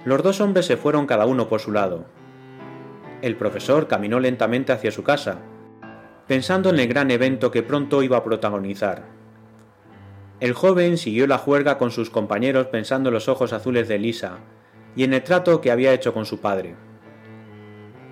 Los 0.04 0.22
dos 0.22 0.40
hombres 0.40 0.66
se 0.66 0.76
fueron 0.76 1.06
cada 1.06 1.26
uno 1.26 1.48
por 1.48 1.60
su 1.60 1.72
lado. 1.72 2.06
El 3.22 3.36
profesor 3.36 3.86
caminó 3.86 4.18
lentamente 4.20 4.72
hacia 4.72 4.90
su 4.90 5.02
casa, 5.02 5.38
pensando 6.26 6.70
en 6.70 6.78
el 6.78 6.88
gran 6.88 7.10
evento 7.10 7.50
que 7.50 7.62
pronto 7.62 8.02
iba 8.02 8.16
a 8.16 8.24
protagonizar. 8.24 9.19
El 10.40 10.54
joven 10.54 10.96
siguió 10.96 11.26
la 11.26 11.36
juerga 11.36 11.76
con 11.76 11.90
sus 11.90 12.08
compañeros 12.08 12.68
pensando 12.68 13.10
en 13.10 13.14
los 13.14 13.28
ojos 13.28 13.52
azules 13.52 13.88
de 13.88 13.98
Lisa 13.98 14.38
y 14.96 15.04
en 15.04 15.12
el 15.12 15.22
trato 15.22 15.60
que 15.60 15.70
había 15.70 15.92
hecho 15.92 16.14
con 16.14 16.24
su 16.24 16.40
padre. 16.40 16.74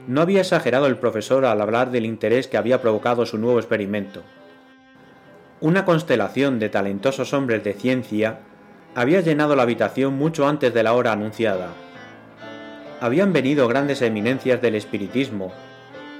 No 0.06 0.20
había 0.20 0.40
exagerado 0.40 0.86
el 0.86 0.98
profesor 0.98 1.46
al 1.46 1.58
hablar 1.62 1.90
del 1.90 2.04
interés 2.04 2.46
que 2.46 2.58
había 2.58 2.82
provocado 2.82 3.24
su 3.24 3.38
nuevo 3.38 3.58
experimento. 3.58 4.22
Una 5.60 5.86
constelación 5.86 6.58
de 6.58 6.68
talentosos 6.68 7.32
hombres 7.32 7.64
de 7.64 7.72
ciencia 7.72 8.40
había 8.94 9.22
llenado 9.22 9.56
la 9.56 9.62
habitación 9.62 10.12
mucho 10.14 10.46
antes 10.46 10.74
de 10.74 10.82
la 10.82 10.92
hora 10.92 11.12
anunciada. 11.12 11.68
Habían 13.00 13.32
venido 13.32 13.68
grandes 13.68 14.02
eminencias 14.02 14.60
del 14.60 14.74
espiritismo 14.74 15.50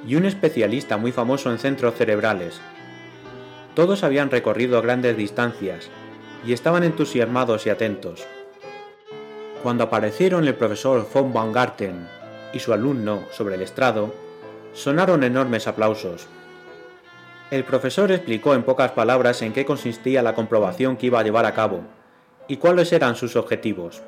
y 0.06 0.14
un 0.14 0.24
especialista 0.24 0.96
muy 0.96 1.12
famoso 1.12 1.50
en 1.50 1.58
centros 1.58 1.96
cerebrales. 1.96 2.60
Todos 3.74 4.04
habían 4.04 4.30
recorrido 4.30 4.80
grandes 4.82 5.16
distancias 5.16 5.90
y 6.44 6.52
estaban 6.52 6.84
entusiasmados 6.84 7.66
y 7.66 7.70
atentos. 7.70 8.26
Cuando 9.62 9.84
aparecieron 9.84 10.46
el 10.46 10.54
profesor 10.54 11.06
von 11.12 11.32
Baumgarten 11.32 12.06
y 12.52 12.60
su 12.60 12.72
alumno 12.72 13.24
sobre 13.32 13.56
el 13.56 13.62
estrado, 13.62 14.14
sonaron 14.72 15.24
enormes 15.24 15.66
aplausos. 15.66 16.26
El 17.50 17.64
profesor 17.64 18.12
explicó 18.12 18.54
en 18.54 18.62
pocas 18.62 18.92
palabras 18.92 19.42
en 19.42 19.52
qué 19.52 19.64
consistía 19.64 20.22
la 20.22 20.34
comprobación 20.34 20.96
que 20.96 21.06
iba 21.06 21.18
a 21.18 21.22
llevar 21.24 21.46
a 21.46 21.54
cabo 21.54 21.80
y 22.46 22.58
cuáles 22.58 22.92
eran 22.92 23.16
sus 23.16 23.36
objetivos. 23.36 24.02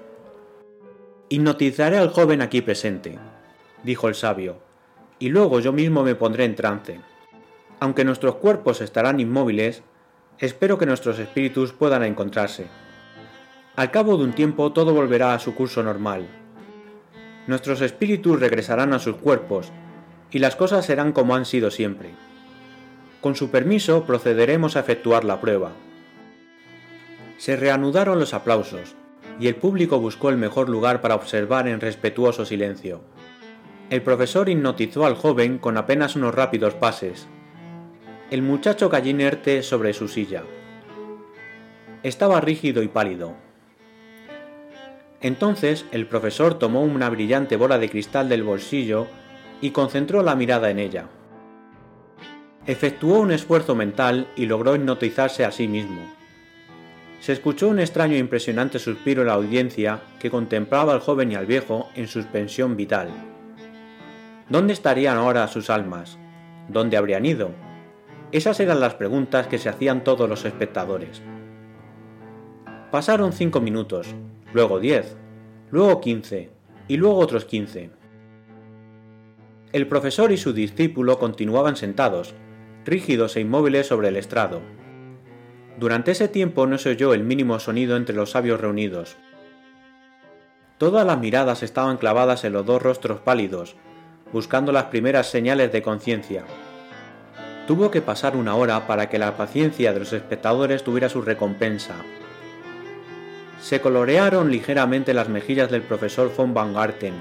Hipnotizaré 1.28 1.98
al 1.98 2.10
joven 2.10 2.42
aquí 2.42 2.60
presente, 2.60 3.18
dijo 3.82 4.08
el 4.08 4.14
sabio, 4.14 4.56
y 5.18 5.28
luego 5.28 5.60
yo 5.60 5.72
mismo 5.72 6.02
me 6.02 6.14
pondré 6.14 6.44
en 6.44 6.56
trance. 6.56 7.00
Aunque 7.78 8.04
nuestros 8.04 8.36
cuerpos 8.36 8.80
estarán 8.80 9.20
inmóviles, 9.20 9.82
espero 10.40 10.78
que 10.78 10.86
nuestros 10.86 11.18
espíritus 11.18 11.72
puedan 11.72 12.02
encontrarse. 12.02 12.66
Al 13.76 13.90
cabo 13.90 14.16
de 14.16 14.24
un 14.24 14.32
tiempo 14.32 14.72
todo 14.72 14.92
volverá 14.92 15.34
a 15.34 15.38
su 15.38 15.54
curso 15.54 15.82
normal, 15.82 16.26
nuestros 17.46 17.80
espíritus 17.80 18.38
regresarán 18.38 18.92
a 18.92 18.98
sus 18.98 19.16
cuerpos 19.16 19.72
y 20.30 20.38
las 20.38 20.56
cosas 20.56 20.84
serán 20.86 21.12
como 21.12 21.34
han 21.34 21.44
sido 21.44 21.70
siempre. 21.70 22.10
Con 23.20 23.34
su 23.34 23.50
permiso 23.50 24.04
procederemos 24.04 24.76
a 24.76 24.80
efectuar 24.80 25.24
la 25.24 25.40
prueba. 25.40 25.72
Se 27.38 27.56
reanudaron 27.56 28.18
los 28.18 28.34
aplausos 28.34 28.94
y 29.38 29.48
el 29.48 29.56
público 29.56 29.98
buscó 29.98 30.28
el 30.28 30.36
mejor 30.36 30.68
lugar 30.68 31.00
para 31.00 31.14
observar 31.14 31.66
en 31.66 31.80
respetuoso 31.80 32.44
silencio. 32.44 33.00
El 33.88 34.02
profesor 34.02 34.48
hipnotizó 34.48 35.04
al 35.04 35.16
joven 35.16 35.58
con 35.58 35.76
apenas 35.76 36.14
unos 36.14 36.34
rápidos 36.34 36.74
pases. 36.74 37.26
El 38.30 38.42
muchacho 38.42 38.88
cayó 38.88 39.10
inerte 39.10 39.64
sobre 39.64 39.92
su 39.92 40.06
silla. 40.06 40.44
Estaba 42.04 42.40
rígido 42.40 42.80
y 42.84 42.86
pálido. 42.86 43.34
Entonces 45.20 45.84
el 45.90 46.06
profesor 46.06 46.56
tomó 46.56 46.84
una 46.84 47.10
brillante 47.10 47.56
bola 47.56 47.78
de 47.78 47.90
cristal 47.90 48.28
del 48.28 48.44
bolsillo 48.44 49.08
y 49.60 49.70
concentró 49.70 50.22
la 50.22 50.36
mirada 50.36 50.70
en 50.70 50.78
ella. 50.78 51.08
Efectuó 52.66 53.18
un 53.18 53.32
esfuerzo 53.32 53.74
mental 53.74 54.28
y 54.36 54.46
logró 54.46 54.76
hipnotizarse 54.76 55.44
a 55.44 55.50
sí 55.50 55.66
mismo. 55.66 56.00
Se 57.18 57.32
escuchó 57.32 57.66
un 57.66 57.80
extraño 57.80 58.14
e 58.14 58.18
impresionante 58.18 58.78
suspiro 58.78 59.22
en 59.22 59.26
la 59.26 59.34
audiencia 59.34 60.02
que 60.20 60.30
contemplaba 60.30 60.92
al 60.92 61.00
joven 61.00 61.32
y 61.32 61.34
al 61.34 61.46
viejo 61.46 61.90
en 61.96 62.06
suspensión 62.06 62.76
vital. 62.76 63.08
¿Dónde 64.48 64.72
estarían 64.72 65.16
ahora 65.16 65.48
sus 65.48 65.68
almas? 65.68 66.16
¿Dónde 66.68 66.96
habrían 66.96 67.26
ido? 67.26 67.69
Esas 68.32 68.60
eran 68.60 68.78
las 68.78 68.94
preguntas 68.94 69.48
que 69.48 69.58
se 69.58 69.68
hacían 69.68 70.04
todos 70.04 70.28
los 70.28 70.44
espectadores. 70.44 71.20
Pasaron 72.92 73.32
cinco 73.32 73.60
minutos, 73.60 74.14
luego 74.52 74.78
10, 74.78 75.16
luego 75.72 76.00
15 76.00 76.50
y 76.86 76.96
luego 76.96 77.18
otros 77.18 77.44
15. 77.44 77.90
El 79.72 79.86
profesor 79.88 80.30
y 80.30 80.36
su 80.36 80.52
discípulo 80.52 81.18
continuaban 81.18 81.74
sentados, 81.74 82.34
rígidos 82.84 83.36
e 83.36 83.40
inmóviles 83.40 83.88
sobre 83.88 84.08
el 84.08 84.16
estrado. 84.16 84.60
Durante 85.78 86.12
ese 86.12 86.28
tiempo 86.28 86.68
no 86.68 86.78
se 86.78 86.90
oyó 86.90 87.14
el 87.14 87.24
mínimo 87.24 87.58
sonido 87.58 87.96
entre 87.96 88.14
los 88.14 88.30
sabios 88.30 88.60
reunidos. 88.60 89.16
Todas 90.78 91.04
las 91.04 91.18
miradas 91.18 91.64
estaban 91.64 91.96
clavadas 91.96 92.44
en 92.44 92.52
los 92.52 92.64
dos 92.64 92.80
rostros 92.80 93.20
pálidos, 93.20 93.76
buscando 94.32 94.70
las 94.70 94.84
primeras 94.84 95.28
señales 95.28 95.72
de 95.72 95.82
conciencia. 95.82 96.44
Tuvo 97.70 97.92
que 97.92 98.02
pasar 98.02 98.34
una 98.34 98.56
hora 98.56 98.88
para 98.88 99.08
que 99.08 99.16
la 99.16 99.36
paciencia 99.36 99.92
de 99.92 100.00
los 100.00 100.12
espectadores 100.12 100.82
tuviera 100.82 101.08
su 101.08 101.22
recompensa, 101.22 101.94
se 103.62 103.80
colorearon 103.80 104.50
ligeramente 104.50 105.14
las 105.14 105.28
mejillas 105.28 105.70
del 105.70 105.82
profesor 105.82 106.34
von 106.36 106.52
Baumgarten. 106.52 107.14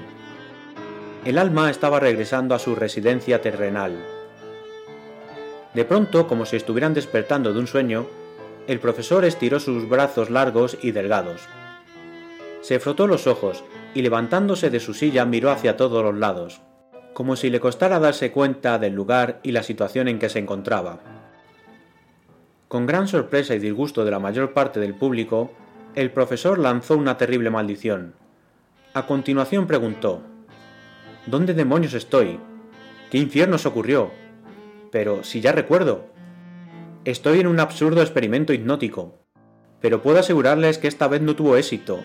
El 1.24 1.38
alma 1.38 1.70
estaba 1.70 2.00
regresando 2.00 2.56
a 2.56 2.58
su 2.58 2.74
residencia 2.74 3.40
terrenal. 3.40 4.04
De 5.72 5.84
pronto, 5.84 6.26
como 6.26 6.44
si 6.44 6.56
estuvieran 6.56 6.94
despertando 6.94 7.52
de 7.52 7.60
un 7.60 7.68
sueño, 7.68 8.08
el 8.66 8.80
profesor 8.80 9.24
estiró 9.24 9.60
sus 9.60 9.88
brazos 9.88 10.30
largos 10.30 10.76
y 10.82 10.90
delgados. 10.90 11.42
Se 12.60 12.80
frotó 12.80 13.06
los 13.06 13.28
ojos 13.28 13.62
y 13.94 14.02
levantándose 14.02 14.68
de 14.68 14.80
su 14.80 14.94
silla 14.94 15.24
miró 15.24 15.52
hacia 15.52 15.76
todos 15.76 16.02
los 16.02 16.16
lados, 16.16 16.60
como 17.14 17.36
si 17.36 17.50
le 17.50 17.60
costara 17.60 17.98
darse 17.98 18.30
cuenta 18.30 18.78
del 18.78 18.94
lugar 18.94 19.40
y 19.42 19.52
la 19.52 19.62
situación 19.62 20.08
en 20.08 20.18
que 20.18 20.28
se 20.28 20.38
encontraba. 20.38 21.00
Con 22.68 22.86
gran 22.86 23.08
sorpresa 23.08 23.54
y 23.54 23.58
disgusto 23.58 24.04
de 24.04 24.10
la 24.10 24.20
mayor 24.20 24.52
parte 24.52 24.78
del 24.80 24.94
público, 24.94 25.50
el 25.94 26.12
profesor 26.12 26.58
lanzó 26.58 26.96
una 26.96 27.18
terrible 27.18 27.50
maldición. 27.50 28.14
A 28.94 29.06
continuación 29.06 29.66
preguntó, 29.66 30.22
¿Dónde 31.26 31.52
demonios 31.52 31.94
estoy? 31.94 32.38
¿Qué 33.10 33.18
infierno 33.18 33.58
se 33.58 33.68
ocurrió? 33.68 34.10
Pero 34.90 35.24
si 35.24 35.40
ya 35.40 35.52
recuerdo. 35.52 36.06
Estoy 37.04 37.40
en 37.40 37.46
un 37.46 37.60
absurdo 37.60 38.02
experimento 38.02 38.52
hipnótico, 38.52 39.18
pero 39.80 40.02
puedo 40.02 40.18
asegurarles 40.18 40.78
que 40.78 40.88
esta 40.88 41.08
vez 41.08 41.22
no 41.22 41.34
tuvo 41.34 41.56
éxito, 41.56 42.00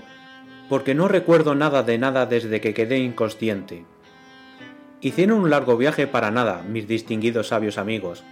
porque 0.70 0.96
no 0.96 1.08
recuerdo 1.08 1.54
nada 1.54 1.84
de 1.84 1.98
nada 1.98 2.26
desde 2.26 2.62
que 2.62 2.74
quedé 2.74 3.00
inconsciente. 3.00 3.86
Hicieron 5.02 5.40
un 5.40 5.50
largo 5.50 5.78
viaje 5.78 6.08
para 6.08 6.32
nada, 6.32 6.64
mis 6.64 6.88
distinguidos 6.88 7.50
sabios 7.50 7.78
amigos. 7.78 8.24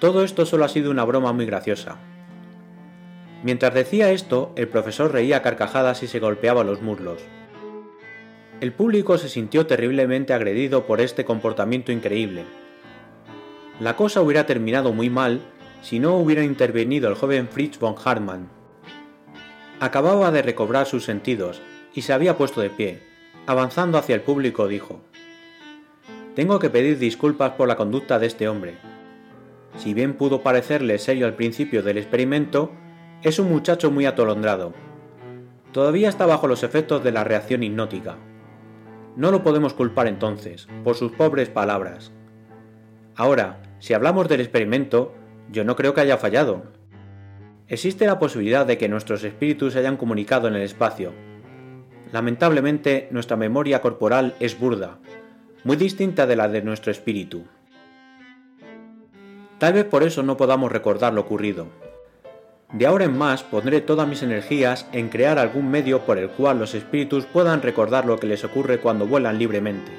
Todo 0.00 0.24
esto 0.24 0.46
solo 0.46 0.64
ha 0.64 0.68
sido 0.68 0.90
una 0.90 1.04
broma 1.04 1.32
muy 1.32 1.46
graciosa. 1.46 1.98
Mientras 3.42 3.74
decía 3.74 4.10
esto, 4.10 4.52
el 4.56 4.68
profesor 4.68 5.12
reía 5.12 5.42
carcajadas 5.42 6.02
y 6.02 6.06
se 6.06 6.18
golpeaba 6.18 6.64
los 6.64 6.82
muslos. 6.82 7.22
El 8.60 8.72
público 8.72 9.18
se 9.18 9.28
sintió 9.28 9.66
terriblemente 9.66 10.32
agredido 10.32 10.86
por 10.86 11.00
este 11.00 11.24
comportamiento 11.24 11.92
increíble. 11.92 12.44
La 13.78 13.94
cosa 13.94 14.22
hubiera 14.22 14.46
terminado 14.46 14.92
muy 14.92 15.10
mal 15.10 15.42
si 15.82 15.98
no 16.00 16.16
hubiera 16.16 16.42
intervenido 16.42 17.08
el 17.08 17.14
joven 17.14 17.48
Fritz 17.48 17.78
von 17.78 17.94
Hartmann. 18.02 18.48
Acababa 19.78 20.30
de 20.30 20.40
recobrar 20.40 20.86
sus 20.86 21.04
sentidos 21.04 21.60
y 21.94 22.02
se 22.02 22.14
había 22.14 22.38
puesto 22.38 22.62
de 22.62 22.70
pie. 22.70 23.02
Avanzando 23.46 23.98
hacia 23.98 24.14
el 24.14 24.22
público 24.22 24.66
dijo, 24.66 25.02
Tengo 26.36 26.58
que 26.58 26.68
pedir 26.68 26.98
disculpas 26.98 27.52
por 27.52 27.66
la 27.66 27.76
conducta 27.76 28.18
de 28.18 28.26
este 28.26 28.46
hombre. 28.46 28.76
Si 29.78 29.94
bien 29.94 30.12
pudo 30.12 30.42
parecerle 30.42 30.98
serio 30.98 31.24
al 31.24 31.34
principio 31.34 31.82
del 31.82 31.96
experimento, 31.96 32.72
es 33.22 33.38
un 33.38 33.48
muchacho 33.48 33.90
muy 33.90 34.04
atolondrado. 34.04 34.74
Todavía 35.72 36.10
está 36.10 36.26
bajo 36.26 36.46
los 36.46 36.62
efectos 36.62 37.02
de 37.02 37.10
la 37.10 37.24
reacción 37.24 37.62
hipnótica. 37.62 38.18
No 39.16 39.30
lo 39.30 39.42
podemos 39.42 39.72
culpar 39.72 40.08
entonces, 40.08 40.68
por 40.84 40.94
sus 40.94 41.10
pobres 41.12 41.48
palabras. 41.48 42.12
Ahora, 43.14 43.62
si 43.78 43.94
hablamos 43.94 44.28
del 44.28 44.42
experimento, 44.42 45.14
yo 45.50 45.64
no 45.64 45.74
creo 45.74 45.94
que 45.94 46.02
haya 46.02 46.18
fallado. 46.18 46.64
Existe 47.66 48.04
la 48.06 48.18
posibilidad 48.18 48.66
de 48.66 48.76
que 48.76 48.90
nuestros 48.90 49.24
espíritus 49.24 49.72
se 49.72 49.78
hayan 49.78 49.96
comunicado 49.96 50.48
en 50.48 50.54
el 50.54 50.62
espacio. 50.62 51.14
Lamentablemente, 52.12 53.08
nuestra 53.10 53.38
memoria 53.38 53.80
corporal 53.80 54.34
es 54.38 54.60
burda, 54.60 54.98
muy 55.66 55.76
distinta 55.76 56.28
de 56.28 56.36
la 56.36 56.46
de 56.46 56.62
nuestro 56.62 56.92
espíritu. 56.92 57.42
Tal 59.58 59.72
vez 59.72 59.84
por 59.84 60.04
eso 60.04 60.22
no 60.22 60.36
podamos 60.36 60.70
recordar 60.70 61.12
lo 61.12 61.22
ocurrido. 61.22 61.66
De 62.72 62.86
ahora 62.86 63.06
en 63.06 63.18
más 63.18 63.42
pondré 63.42 63.80
todas 63.80 64.06
mis 64.06 64.22
energías 64.22 64.86
en 64.92 65.08
crear 65.08 65.40
algún 65.40 65.68
medio 65.68 66.02
por 66.02 66.18
el 66.18 66.28
cual 66.28 66.60
los 66.60 66.76
espíritus 66.76 67.26
puedan 67.26 67.62
recordar 67.62 68.06
lo 68.06 68.16
que 68.16 68.28
les 68.28 68.44
ocurre 68.44 68.78
cuando 68.78 69.08
vuelan 69.08 69.40
libremente. 69.40 69.90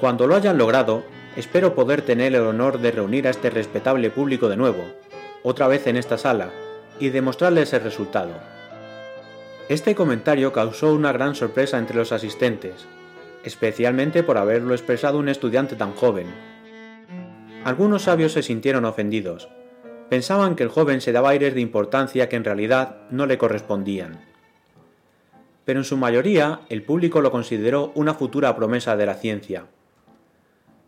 Cuando 0.00 0.26
lo 0.26 0.34
hayan 0.34 0.58
logrado, 0.58 1.04
espero 1.36 1.76
poder 1.76 2.02
tener 2.02 2.34
el 2.34 2.42
honor 2.42 2.80
de 2.80 2.90
reunir 2.90 3.28
a 3.28 3.30
este 3.30 3.50
respetable 3.50 4.10
público 4.10 4.48
de 4.48 4.56
nuevo, 4.56 4.82
otra 5.44 5.68
vez 5.68 5.86
en 5.86 5.96
esta 5.96 6.18
sala, 6.18 6.50
y 6.98 7.10
demostrarles 7.10 7.72
el 7.72 7.82
resultado. 7.82 8.32
Este 9.68 9.94
comentario 9.94 10.52
causó 10.52 10.92
una 10.92 11.12
gran 11.12 11.36
sorpresa 11.36 11.78
entre 11.78 11.96
los 11.96 12.10
asistentes, 12.10 12.88
especialmente 13.44 14.22
por 14.22 14.38
haberlo 14.38 14.74
expresado 14.74 15.18
un 15.18 15.28
estudiante 15.28 15.76
tan 15.76 15.92
joven. 15.92 16.26
Algunos 17.64 18.02
sabios 18.02 18.32
se 18.32 18.42
sintieron 18.42 18.84
ofendidos, 18.84 19.48
pensaban 20.08 20.54
que 20.54 20.62
el 20.62 20.68
joven 20.68 21.00
se 21.00 21.12
daba 21.12 21.30
aires 21.30 21.54
de 21.54 21.60
importancia 21.60 22.28
que 22.28 22.36
en 22.36 22.44
realidad 22.44 22.98
no 23.10 23.26
le 23.26 23.38
correspondían. 23.38 24.20
Pero 25.64 25.80
en 25.80 25.84
su 25.84 25.96
mayoría 25.96 26.60
el 26.68 26.82
público 26.82 27.20
lo 27.20 27.30
consideró 27.30 27.92
una 27.94 28.14
futura 28.14 28.54
promesa 28.54 28.96
de 28.96 29.06
la 29.06 29.14
ciencia. 29.14 29.66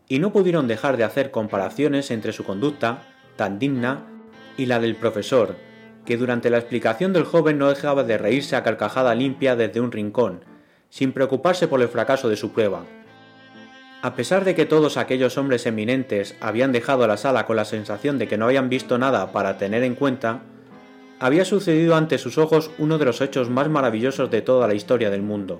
Y 0.07 0.19
no 0.19 0.31
pudieron 0.31 0.67
dejar 0.67 0.97
de 0.97 1.03
hacer 1.03 1.31
comparaciones 1.31 2.11
entre 2.11 2.31
su 2.31 2.43
conducta, 2.43 3.03
tan 3.35 3.59
digna, 3.59 4.05
y 4.55 4.67
la 4.67 4.79
del 4.79 4.95
profesor, 4.95 5.55
que 6.05 6.17
durante 6.17 6.49
la 6.49 6.57
explicación 6.57 7.11
del 7.11 7.25
joven 7.25 7.57
no 7.57 7.69
dejaba 7.69 8.03
de 8.03 8.17
reírse 8.17 8.55
a 8.55 8.63
carcajada 8.63 9.13
limpia 9.13 9.55
desde 9.55 9.81
un 9.81 9.91
rincón, 9.91 10.45
sin 10.89 11.11
preocuparse 11.11 11.67
por 11.67 11.81
el 11.81 11.87
fracaso 11.87 12.29
de 12.29 12.35
su 12.35 12.51
prueba. 12.51 12.85
A 14.01 14.15
pesar 14.15 14.45
de 14.45 14.55
que 14.55 14.65
todos 14.65 14.97
aquellos 14.97 15.37
hombres 15.37 15.65
eminentes 15.65 16.35
habían 16.39 16.71
dejado 16.71 17.07
la 17.07 17.17
sala 17.17 17.45
con 17.45 17.55
la 17.55 17.65
sensación 17.65 18.17
de 18.17 18.27
que 18.27 18.37
no 18.37 18.45
habían 18.45 18.69
visto 18.69 18.97
nada 18.97 19.31
para 19.31 19.57
tener 19.57 19.83
en 19.83 19.95
cuenta, 19.95 20.41
había 21.19 21.45
sucedido 21.45 21.95
ante 21.95 22.19
sus 22.19 22.37
ojos 22.37 22.69
uno 22.77 22.99
de 22.99 23.05
los 23.05 23.21
hechos 23.21 23.49
más 23.49 23.69
maravillosos 23.69 24.29
de 24.29 24.41
toda 24.41 24.67
la 24.67 24.75
historia 24.75 25.09
del 25.09 25.23
mundo. 25.23 25.59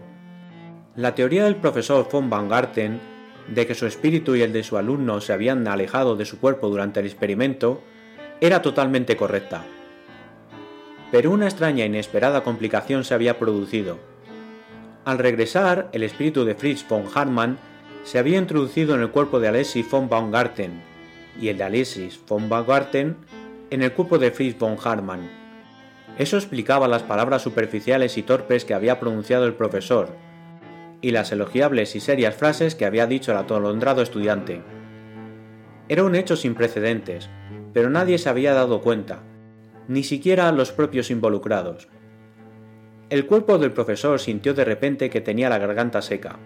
La 0.95 1.15
teoría 1.15 1.45
del 1.45 1.55
profesor 1.55 2.07
von 2.11 2.29
Van 2.29 2.47
Garten 2.47 2.99
de 3.47 3.65
que 3.65 3.75
su 3.75 3.85
espíritu 3.85 4.35
y 4.35 4.41
el 4.41 4.53
de 4.53 4.63
su 4.63 4.77
alumno 4.77 5.21
se 5.21 5.33
habían 5.33 5.67
alejado 5.67 6.15
de 6.15 6.25
su 6.25 6.39
cuerpo 6.39 6.69
durante 6.69 6.99
el 6.99 7.05
experimento 7.05 7.81
era 8.41 8.61
totalmente 8.61 9.15
correcta. 9.17 9.63
Pero 11.11 11.31
una 11.31 11.45
extraña 11.45 11.83
e 11.83 11.87
inesperada 11.87 12.43
complicación 12.43 13.03
se 13.03 13.13
había 13.13 13.39
producido. 13.39 13.97
Al 15.07 15.19
regresar, 15.19 15.87
el 15.93 16.03
espíritu 16.03 16.43
de 16.43 16.53
Fritz 16.53 16.85
von 16.85 17.05
Hartmann 17.15 17.57
se 18.03 18.19
había 18.19 18.37
introducido 18.37 18.93
en 18.93 18.99
el 18.99 19.09
cuerpo 19.09 19.39
de 19.39 19.47
Alexis 19.47 19.89
von 19.89 20.09
Baumgarten 20.09 20.81
y 21.39 21.47
el 21.47 21.57
de 21.57 21.63
Alexis 21.63 22.19
von 22.27 22.49
Baumgarten 22.49 23.15
en 23.69 23.83
el 23.83 23.93
cuerpo 23.93 24.17
de 24.17 24.31
Fritz 24.31 24.59
von 24.59 24.75
Hartmann. 24.83 25.29
Eso 26.17 26.35
explicaba 26.35 26.89
las 26.89 27.03
palabras 27.03 27.41
superficiales 27.41 28.17
y 28.17 28.23
torpes 28.23 28.65
que 28.65 28.73
había 28.73 28.99
pronunciado 28.99 29.45
el 29.45 29.53
profesor 29.53 30.09
y 30.99 31.11
las 31.11 31.31
elogiables 31.31 31.95
y 31.95 32.01
serias 32.01 32.35
frases 32.35 32.75
que 32.75 32.83
había 32.83 33.07
dicho 33.07 33.31
el 33.31 33.37
atolondrado 33.37 34.01
estudiante. 34.01 34.61
Era 35.87 36.03
un 36.03 36.15
hecho 36.15 36.35
sin 36.35 36.53
precedentes, 36.53 37.29
pero 37.71 37.89
nadie 37.89 38.17
se 38.17 38.27
había 38.27 38.53
dado 38.53 38.81
cuenta, 38.81 39.23
ni 39.87 40.03
siquiera 40.03 40.51
los 40.51 40.73
propios 40.73 41.09
involucrados. 41.11 41.87
El 43.09 43.25
cuerpo 43.25 43.57
del 43.57 43.71
profesor 43.71 44.19
sintió 44.19 44.53
de 44.53 44.65
repente 44.65 45.09
que 45.09 45.21
tenía 45.21 45.47
la 45.47 45.59
garganta 45.59 46.01
seca. 46.01 46.39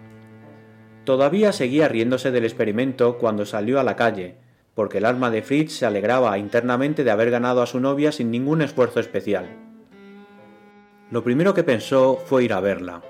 Todavía 1.05 1.53
seguía 1.53 1.87
riéndose 1.87 2.29
del 2.29 2.43
experimento 2.43 3.17
cuando 3.17 3.47
salió 3.47 3.79
a 3.79 3.83
la 3.83 3.95
calle, 3.95 4.35
porque 4.75 4.99
el 4.99 5.05
alma 5.05 5.31
de 5.31 5.41
Fritz 5.41 5.73
se 5.73 5.87
alegraba 5.87 6.37
internamente 6.37 7.03
de 7.03 7.09
haber 7.09 7.31
ganado 7.31 7.63
a 7.63 7.65
su 7.65 7.79
novia 7.79 8.11
sin 8.11 8.29
ningún 8.29 8.61
esfuerzo 8.61 8.99
especial. 8.99 9.47
Lo 11.09 11.23
primero 11.23 11.55
que 11.55 11.63
pensó 11.63 12.21
fue 12.27 12.43
ir 12.43 12.53
a 12.53 12.59
verla, 12.59 13.01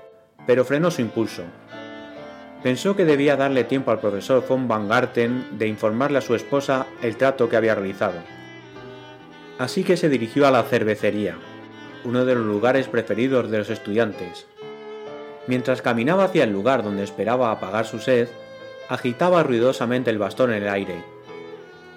pero 0.46 0.64
frenó 0.64 0.90
su 0.90 1.02
impulso. 1.02 1.42
Pensó 2.62 2.96
que 2.96 3.04
debía 3.04 3.36
darle 3.36 3.64
tiempo 3.64 3.90
al 3.90 4.00
profesor 4.00 4.46
von 4.48 4.66
Van 4.66 4.88
Garten 4.88 5.58
de 5.58 5.68
informarle 5.68 6.16
a 6.16 6.22
su 6.22 6.34
esposa 6.34 6.86
el 7.02 7.18
trato 7.18 7.50
que 7.50 7.56
había 7.56 7.74
realizado. 7.74 8.18
Así 9.58 9.84
que 9.84 9.98
se 9.98 10.08
dirigió 10.08 10.46
a 10.46 10.50
la 10.50 10.62
cervecería, 10.62 11.36
uno 12.04 12.24
de 12.24 12.34
los 12.34 12.44
lugares 12.44 12.88
preferidos 12.88 13.50
de 13.50 13.58
los 13.58 13.70
estudiantes, 13.70 14.46
Mientras 15.46 15.82
caminaba 15.82 16.24
hacia 16.24 16.44
el 16.44 16.52
lugar 16.52 16.82
donde 16.82 17.02
esperaba 17.02 17.50
apagar 17.50 17.84
su 17.84 17.98
sed, 17.98 18.28
agitaba 18.88 19.42
ruidosamente 19.42 20.10
el 20.10 20.18
bastón 20.18 20.52
en 20.52 20.62
el 20.62 20.68
aire. 20.68 21.02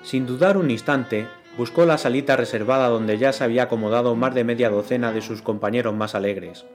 Sin 0.02 0.26
dudar 0.26 0.58
un 0.58 0.72
instante, 0.72 1.28
buscó 1.58 1.86
la 1.86 1.98
salita 1.98 2.36
reservada 2.36 2.88
donde 2.90 3.18
ya 3.18 3.34
se 3.34 3.44
había 3.44 3.64
acomodado 3.64 4.16
más 4.16 4.34
de 4.34 4.44
media 4.44 4.70
docena 4.70 5.12
de 5.12 5.22
sus 5.22 5.42
compañeros 5.42 5.94
más 5.94 6.16
alegres. 6.16 6.66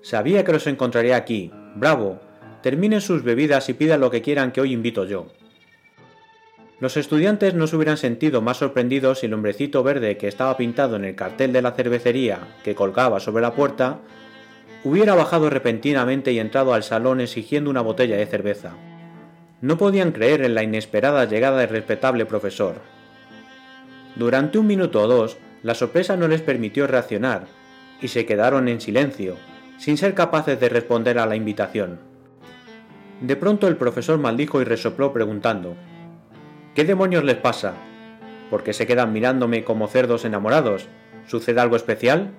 Sabía 0.00 0.44
que 0.44 0.52
los 0.52 0.66
encontraría 0.66 1.16
aquí. 1.16 1.52
Bravo. 1.74 2.20
Terminen 2.62 3.00
sus 3.00 3.22
bebidas 3.22 3.68
y 3.68 3.74
pidan 3.74 4.00
lo 4.00 4.10
que 4.10 4.22
quieran 4.22 4.52
que 4.52 4.60
hoy 4.60 4.72
invito 4.72 5.04
yo. 5.04 5.26
Los 6.80 6.96
estudiantes 6.96 7.54
no 7.54 7.66
se 7.66 7.74
hubieran 7.74 7.96
sentido 7.96 8.40
más 8.40 8.58
sorprendidos 8.58 9.18
si 9.18 9.26
el 9.26 9.34
hombrecito 9.34 9.82
verde 9.82 10.16
que 10.16 10.28
estaba 10.28 10.56
pintado 10.56 10.94
en 10.94 11.04
el 11.04 11.16
cartel 11.16 11.52
de 11.52 11.60
la 11.60 11.72
cervecería 11.72 12.38
que 12.62 12.76
colgaba 12.76 13.18
sobre 13.18 13.42
la 13.42 13.52
puerta 13.52 13.98
hubiera 14.84 15.16
bajado 15.16 15.50
repentinamente 15.50 16.30
y 16.30 16.38
entrado 16.38 16.74
al 16.74 16.84
salón 16.84 17.20
exigiendo 17.20 17.68
una 17.68 17.80
botella 17.80 18.16
de 18.16 18.26
cerveza. 18.26 18.74
No 19.60 19.76
podían 19.76 20.12
creer 20.12 20.42
en 20.42 20.54
la 20.54 20.62
inesperada 20.62 21.24
llegada 21.24 21.58
del 21.58 21.70
respetable 21.70 22.26
profesor. 22.26 22.76
Durante 24.14 24.56
un 24.56 24.68
minuto 24.68 25.02
o 25.02 25.08
dos, 25.08 25.36
la 25.64 25.74
sorpresa 25.74 26.16
no 26.16 26.28
les 26.28 26.42
permitió 26.42 26.86
reaccionar, 26.86 27.46
y 28.00 28.06
se 28.06 28.24
quedaron 28.24 28.68
en 28.68 28.80
silencio, 28.80 29.36
sin 29.78 29.96
ser 29.96 30.14
capaces 30.14 30.60
de 30.60 30.68
responder 30.68 31.18
a 31.18 31.26
la 31.26 31.34
invitación. 31.34 31.98
De 33.20 33.34
pronto 33.34 33.66
el 33.66 33.76
profesor 33.76 34.18
maldijo 34.18 34.60
y 34.60 34.64
resopló 34.64 35.12
preguntando 35.12 35.74
¿Qué 36.74 36.84
demonios 36.84 37.24
les 37.24 37.36
pasa? 37.36 37.74
¿Por 38.50 38.62
qué 38.62 38.72
se 38.72 38.86
quedan 38.86 39.12
mirándome 39.12 39.64
como 39.64 39.88
cerdos 39.88 40.24
enamorados? 40.24 40.88
¿Sucede 41.26 41.60
algo 41.60 41.76
especial? 41.76 42.30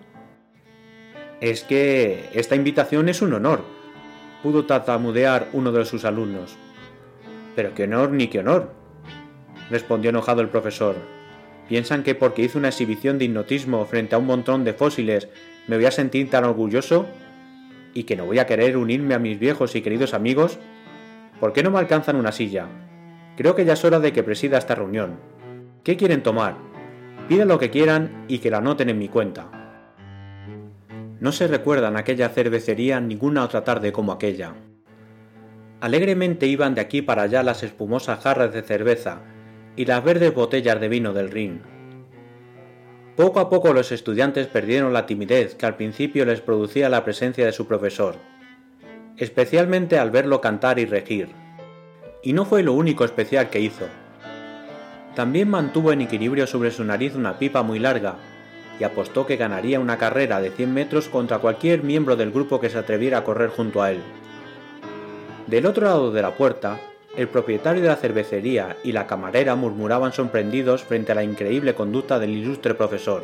Es 1.42 1.63
que 1.63 2.30
esta 2.34 2.56
invitación 2.56 3.10
es 3.10 3.22
un 3.22 3.34
honor, 3.34 3.63
pudo 4.42 4.65
tatamudear 4.65 5.50
uno 5.54 5.72
de 5.72 5.86
sus 5.86 6.06
alumnos. 6.06 6.58
Pero 7.56 7.74
qué 7.74 7.84
honor 7.84 8.12
ni 8.12 8.28
qué 8.28 8.39
honor, 8.39 8.74
respondió 9.70 10.10
enojado 10.10 10.42
el 10.42 10.50
profesor. 10.50 10.96
¿Piensan 11.68 12.04
que 12.04 12.15
porque 12.15 12.42
hice 12.42 12.58
una 12.58 12.70
exhibición 12.70 13.20
de 13.20 13.26
hipnotismo 13.26 13.86
frente 13.86 14.15
a 14.15 14.18
un 14.18 14.26
montón 14.26 14.63
de 14.63 14.74
fósiles 14.74 15.28
me 15.68 15.76
voy 15.76 15.86
a 15.86 15.92
sentir 15.92 16.30
tan 16.30 16.46
orgulloso? 16.46 17.06
¿Y 17.94 18.04
que 18.04 18.15
no 18.15 18.26
voy 18.26 18.39
a 18.39 18.48
querer 18.48 18.78
unirme 18.78 19.13
a 19.13 19.20
mis 19.20 19.38
viejos 19.38 19.76
y 19.76 19.82
queridos 19.82 20.15
amigos? 20.15 20.58
¿Por 21.39 21.54
qué 21.54 21.62
no 21.62 21.70
me 21.70 21.78
alcanzan 21.78 22.15
una 22.15 22.32
silla? 22.32 22.68
Creo 23.39 23.56
que 23.56 23.63
ya 23.63 23.71
es 23.71 23.86
hora 23.86 24.02
de 24.02 24.12
que 24.12 24.21
presida 24.21 24.58
esta 24.58 24.75
reunión. 24.75 25.17
¿Qué 25.86 25.95
quieren 25.95 26.23
tomar? 26.23 26.58
Piden 27.30 27.47
lo 27.47 27.58
que 27.58 27.69
quieran 27.69 28.25
y 28.28 28.39
que 28.39 28.52
la 28.52 28.58
anoten 28.58 28.89
en 28.89 28.97
mi 28.97 29.08
cuenta. 29.08 29.49
No 31.21 31.32
se 31.32 31.47
recuerdan 31.47 31.95
aquella 31.95 32.28
cervecería 32.28 32.99
ninguna 32.99 33.45
otra 33.45 33.63
tarde 33.63 33.93
como 33.93 34.12
aquella. 34.12 34.56
Alegremente 35.80 36.47
iban 36.47 36.75
de 36.75 36.82
aquí 36.82 37.02
para 37.02 37.21
allá 37.21 37.41
las 37.41 37.63
espumosas 37.63 38.19
jarras 38.19 38.52
de 38.52 38.62
cerveza 38.62 39.21
y 39.78 39.86
las 39.86 40.04
verdes 40.04 40.34
botellas 40.34 40.82
de 40.82 40.89
vino 40.89 41.13
del 41.13 41.32
Rin. 41.32 41.62
Poco 43.15 43.39
a 43.39 43.49
poco 43.49 43.71
los 43.71 43.93
estudiantes 43.93 44.47
perdieron 44.47 44.91
la 44.91 45.06
timidez 45.06 45.56
que 45.56 45.65
al 45.65 45.78
principio 45.78 46.25
les 46.25 46.41
producía 46.41 46.89
la 46.89 47.06
presencia 47.06 47.45
de 47.45 47.54
su 47.54 47.67
profesor, 47.67 48.17
especialmente 49.15 49.97
al 49.97 50.12
verlo 50.12 50.41
cantar 50.41 50.78
y 50.78 50.84
regir. 50.84 51.30
Y 52.21 52.34
no 52.34 52.45
fue 52.45 52.63
lo 52.63 52.73
único 52.73 53.05
especial 53.05 53.49
que 53.49 53.62
hizo. 53.62 53.86
También 55.15 55.49
mantuvo 55.49 55.91
en 55.91 56.01
equilibrio 56.01 56.47
sobre 56.47 56.71
su 56.71 56.84
nariz 56.84 57.15
una 57.15 57.39
pipa 57.39 57.63
muy 57.63 57.79
larga 57.79 58.15
y 58.79 58.84
apostó 58.84 59.25
que 59.25 59.38
ganaría 59.38 59.79
una 59.79 59.97
carrera 59.97 60.39
de 60.39 60.51
100 60.51 60.73
metros 60.73 61.10
contra 61.10 61.39
cualquier 61.39 61.84
miembro 61.84 62.15
del 62.15 62.32
grupo 62.32 62.60
que 62.60 62.69
se 62.69 62.77
atreviera 62.77 63.19
a 63.19 63.23
correr 63.23 63.49
junto 63.49 63.82
a 63.82 63.91
él. 63.91 63.99
Del 65.47 65.65
otro 65.65 65.86
lado 65.86 66.12
de 66.12 66.21
la 66.21 66.36
puerta, 66.36 66.79
el 67.17 67.27
propietario 67.27 67.82
de 67.82 67.89
la 67.89 67.95
cervecería 67.95 68.77
y 68.84 68.91
la 68.91 69.08
camarera 69.08 69.55
murmuraban 69.55 70.13
sorprendidos 70.13 70.84
frente 70.84 71.12
a 71.12 71.15
la 71.15 71.23
increíble 71.23 71.73
conducta 71.73 72.19
del 72.19 72.32
ilustre 72.32 72.75
profesor. 72.75 73.23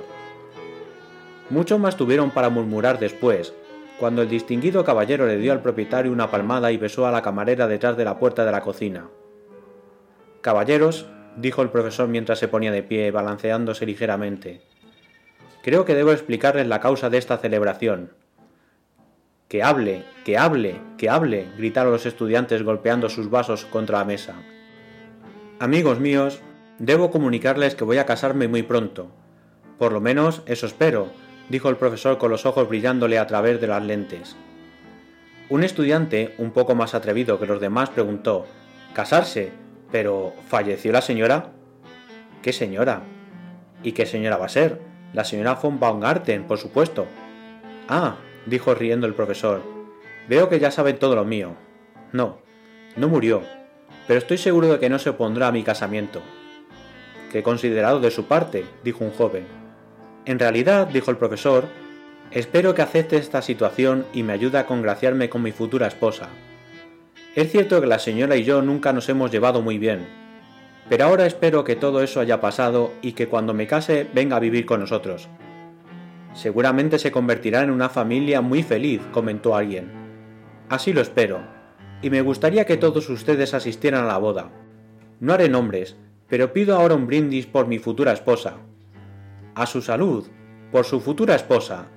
Mucho 1.49 1.77
más 1.77 1.95
tuvieron 1.95 2.31
para 2.31 2.49
murmurar 2.49 2.99
después, 2.99 3.53
cuando 3.99 4.21
el 4.21 4.29
distinguido 4.29 4.83
caballero 4.83 5.25
le 5.25 5.37
dio 5.37 5.51
al 5.53 5.61
propietario 5.61 6.11
una 6.11 6.29
palmada 6.29 6.71
y 6.71 6.77
besó 6.77 7.07
a 7.07 7.11
la 7.11 7.21
camarera 7.21 7.67
detrás 7.67 7.95
de 7.95 8.05
la 8.05 8.19
puerta 8.19 8.45
de 8.45 8.51
la 8.51 8.61
cocina. 8.61 9.09
Caballeros, 10.41 11.07
dijo 11.37 11.61
el 11.61 11.69
profesor 11.69 12.07
mientras 12.07 12.39
se 12.39 12.47
ponía 12.47 12.71
de 12.71 12.83
pie, 12.83 13.11
balanceándose 13.11 13.85
ligeramente, 13.85 14.61
creo 15.63 15.85
que 15.85 15.95
debo 15.95 16.11
explicarles 16.11 16.67
la 16.67 16.79
causa 16.79 17.09
de 17.09 17.17
esta 17.17 17.37
celebración. 17.37 18.11
Que 19.47 19.63
hable, 19.63 20.03
que 20.25 20.37
hable, 20.37 20.81
que 20.97 21.09
hable, 21.09 21.47
gritaron 21.57 21.93
los 21.93 22.05
estudiantes 22.05 22.63
golpeando 22.63 23.09
sus 23.09 23.29
vasos 23.29 23.65
contra 23.65 23.99
la 23.99 24.05
mesa. 24.05 24.35
Amigos 25.59 25.99
míos, 25.99 26.41
debo 26.79 27.11
comunicarles 27.11 27.75
que 27.75 27.83
voy 27.83 27.97
a 27.97 28.05
casarme 28.05 28.47
muy 28.47 28.63
pronto. 28.63 29.07
Por 29.77 29.91
lo 29.91 30.01
menos 30.01 30.41
eso 30.45 30.65
espero, 30.65 31.09
dijo 31.49 31.69
el 31.69 31.77
profesor 31.77 32.17
con 32.17 32.31
los 32.31 32.45
ojos 32.45 32.67
brillándole 32.67 33.19
a 33.19 33.27
través 33.27 33.61
de 33.61 33.67
las 33.67 33.83
lentes. 33.83 34.35
Un 35.49 35.63
estudiante, 35.63 36.33
un 36.37 36.51
poco 36.51 36.73
más 36.75 36.95
atrevido 36.95 37.39
que 37.39 37.45
los 37.45 37.61
demás, 37.61 37.89
preguntó 37.89 38.45
¿Casarse? 38.93 39.51
¿Pero 39.91 40.33
falleció 40.47 40.91
la 40.91 41.01
señora? 41.01 41.51
¿Qué 42.41 42.53
señora? 42.53 43.03
¿Y 43.83 43.91
qué 43.91 44.05
señora 44.05 44.37
va 44.37 44.45
a 44.45 44.49
ser? 44.49 44.79
La 45.13 45.23
señora 45.23 45.55
von 45.55 45.79
Baumgarten, 45.79 46.45
por 46.45 46.57
supuesto. 46.57 47.05
Ah, 47.87 48.15
dijo 48.45 48.73
riendo 48.73 49.05
el 49.05 49.13
profesor. 49.13 49.61
Veo 50.27 50.49
que 50.49 50.59
ya 50.59 50.71
saben 50.71 50.97
todo 50.97 51.15
lo 51.15 51.25
mío. 51.25 51.55
No, 52.11 52.39
no 52.95 53.07
murió, 53.07 53.41
pero 54.07 54.19
estoy 54.19 54.37
seguro 54.37 54.67
de 54.67 54.79
que 54.79 54.89
no 54.89 54.97
se 54.97 55.09
opondrá 55.09 55.47
a 55.47 55.51
mi 55.51 55.63
casamiento. 55.63 56.21
Qué 57.31 57.43
considerado 57.43 57.99
de 57.99 58.11
su 58.11 58.25
parte, 58.25 58.65
dijo 58.83 59.03
un 59.03 59.11
joven. 59.11 59.64
En 60.25 60.39
realidad, 60.39 60.87
dijo 60.87 61.11
el 61.11 61.17
profesor, 61.17 61.65
espero 62.31 62.73
que 62.73 62.81
acepte 62.81 63.17
esta 63.17 63.43
situación 63.43 64.05
y 64.11 64.23
me 64.23 64.33
ayude 64.33 64.57
a 64.57 64.65
congraciarme 64.65 65.29
con 65.29 65.43
mi 65.43 65.51
futura 65.51 65.85
esposa. 65.85 66.29
Es 67.35 67.51
cierto 67.51 67.79
que 67.79 67.87
la 67.87 67.99
señora 67.99 68.35
y 68.35 68.43
yo 68.43 68.63
nunca 68.63 68.91
nos 68.91 69.07
hemos 69.09 69.29
llevado 69.29 69.61
muy 69.61 69.77
bien, 69.77 70.07
pero 70.89 71.05
ahora 71.05 71.27
espero 71.27 71.63
que 71.63 71.75
todo 71.75 72.01
eso 72.01 72.19
haya 72.19 72.41
pasado 72.41 72.91
y 73.01 73.13
que 73.13 73.27
cuando 73.27 73.53
me 73.53 73.67
case 73.67 74.07
venga 74.13 74.37
a 74.37 74.39
vivir 74.39 74.65
con 74.65 74.79
nosotros. 74.79 75.27
Seguramente 76.33 76.97
se 76.97 77.11
convertirá 77.11 77.61
en 77.61 77.69
una 77.69 77.89
familia 77.89 78.41
muy 78.41 78.63
feliz, 78.63 79.01
comentó 79.11 79.55
alguien. 79.55 79.91
Así 80.69 80.91
lo 80.91 81.01
espero, 81.01 81.41
y 82.01 82.09
me 82.09 82.21
gustaría 82.21 82.65
que 82.65 82.77
todos 82.77 83.09
ustedes 83.09 83.53
asistieran 83.53 84.05
a 84.05 84.07
la 84.07 84.17
boda. 84.17 84.49
No 85.19 85.33
haré 85.33 85.49
nombres, 85.49 85.95
pero 86.27 86.51
pido 86.51 86.75
ahora 86.75 86.95
un 86.95 87.05
brindis 87.05 87.45
por 87.45 87.67
mi 87.67 87.77
futura 87.77 88.11
esposa. 88.11 88.57
A 89.55 89.65
su 89.67 89.81
salud, 89.81 90.27
por 90.73 90.83
su 90.83 90.99
futura 90.99 91.33
esposa, 91.33 91.87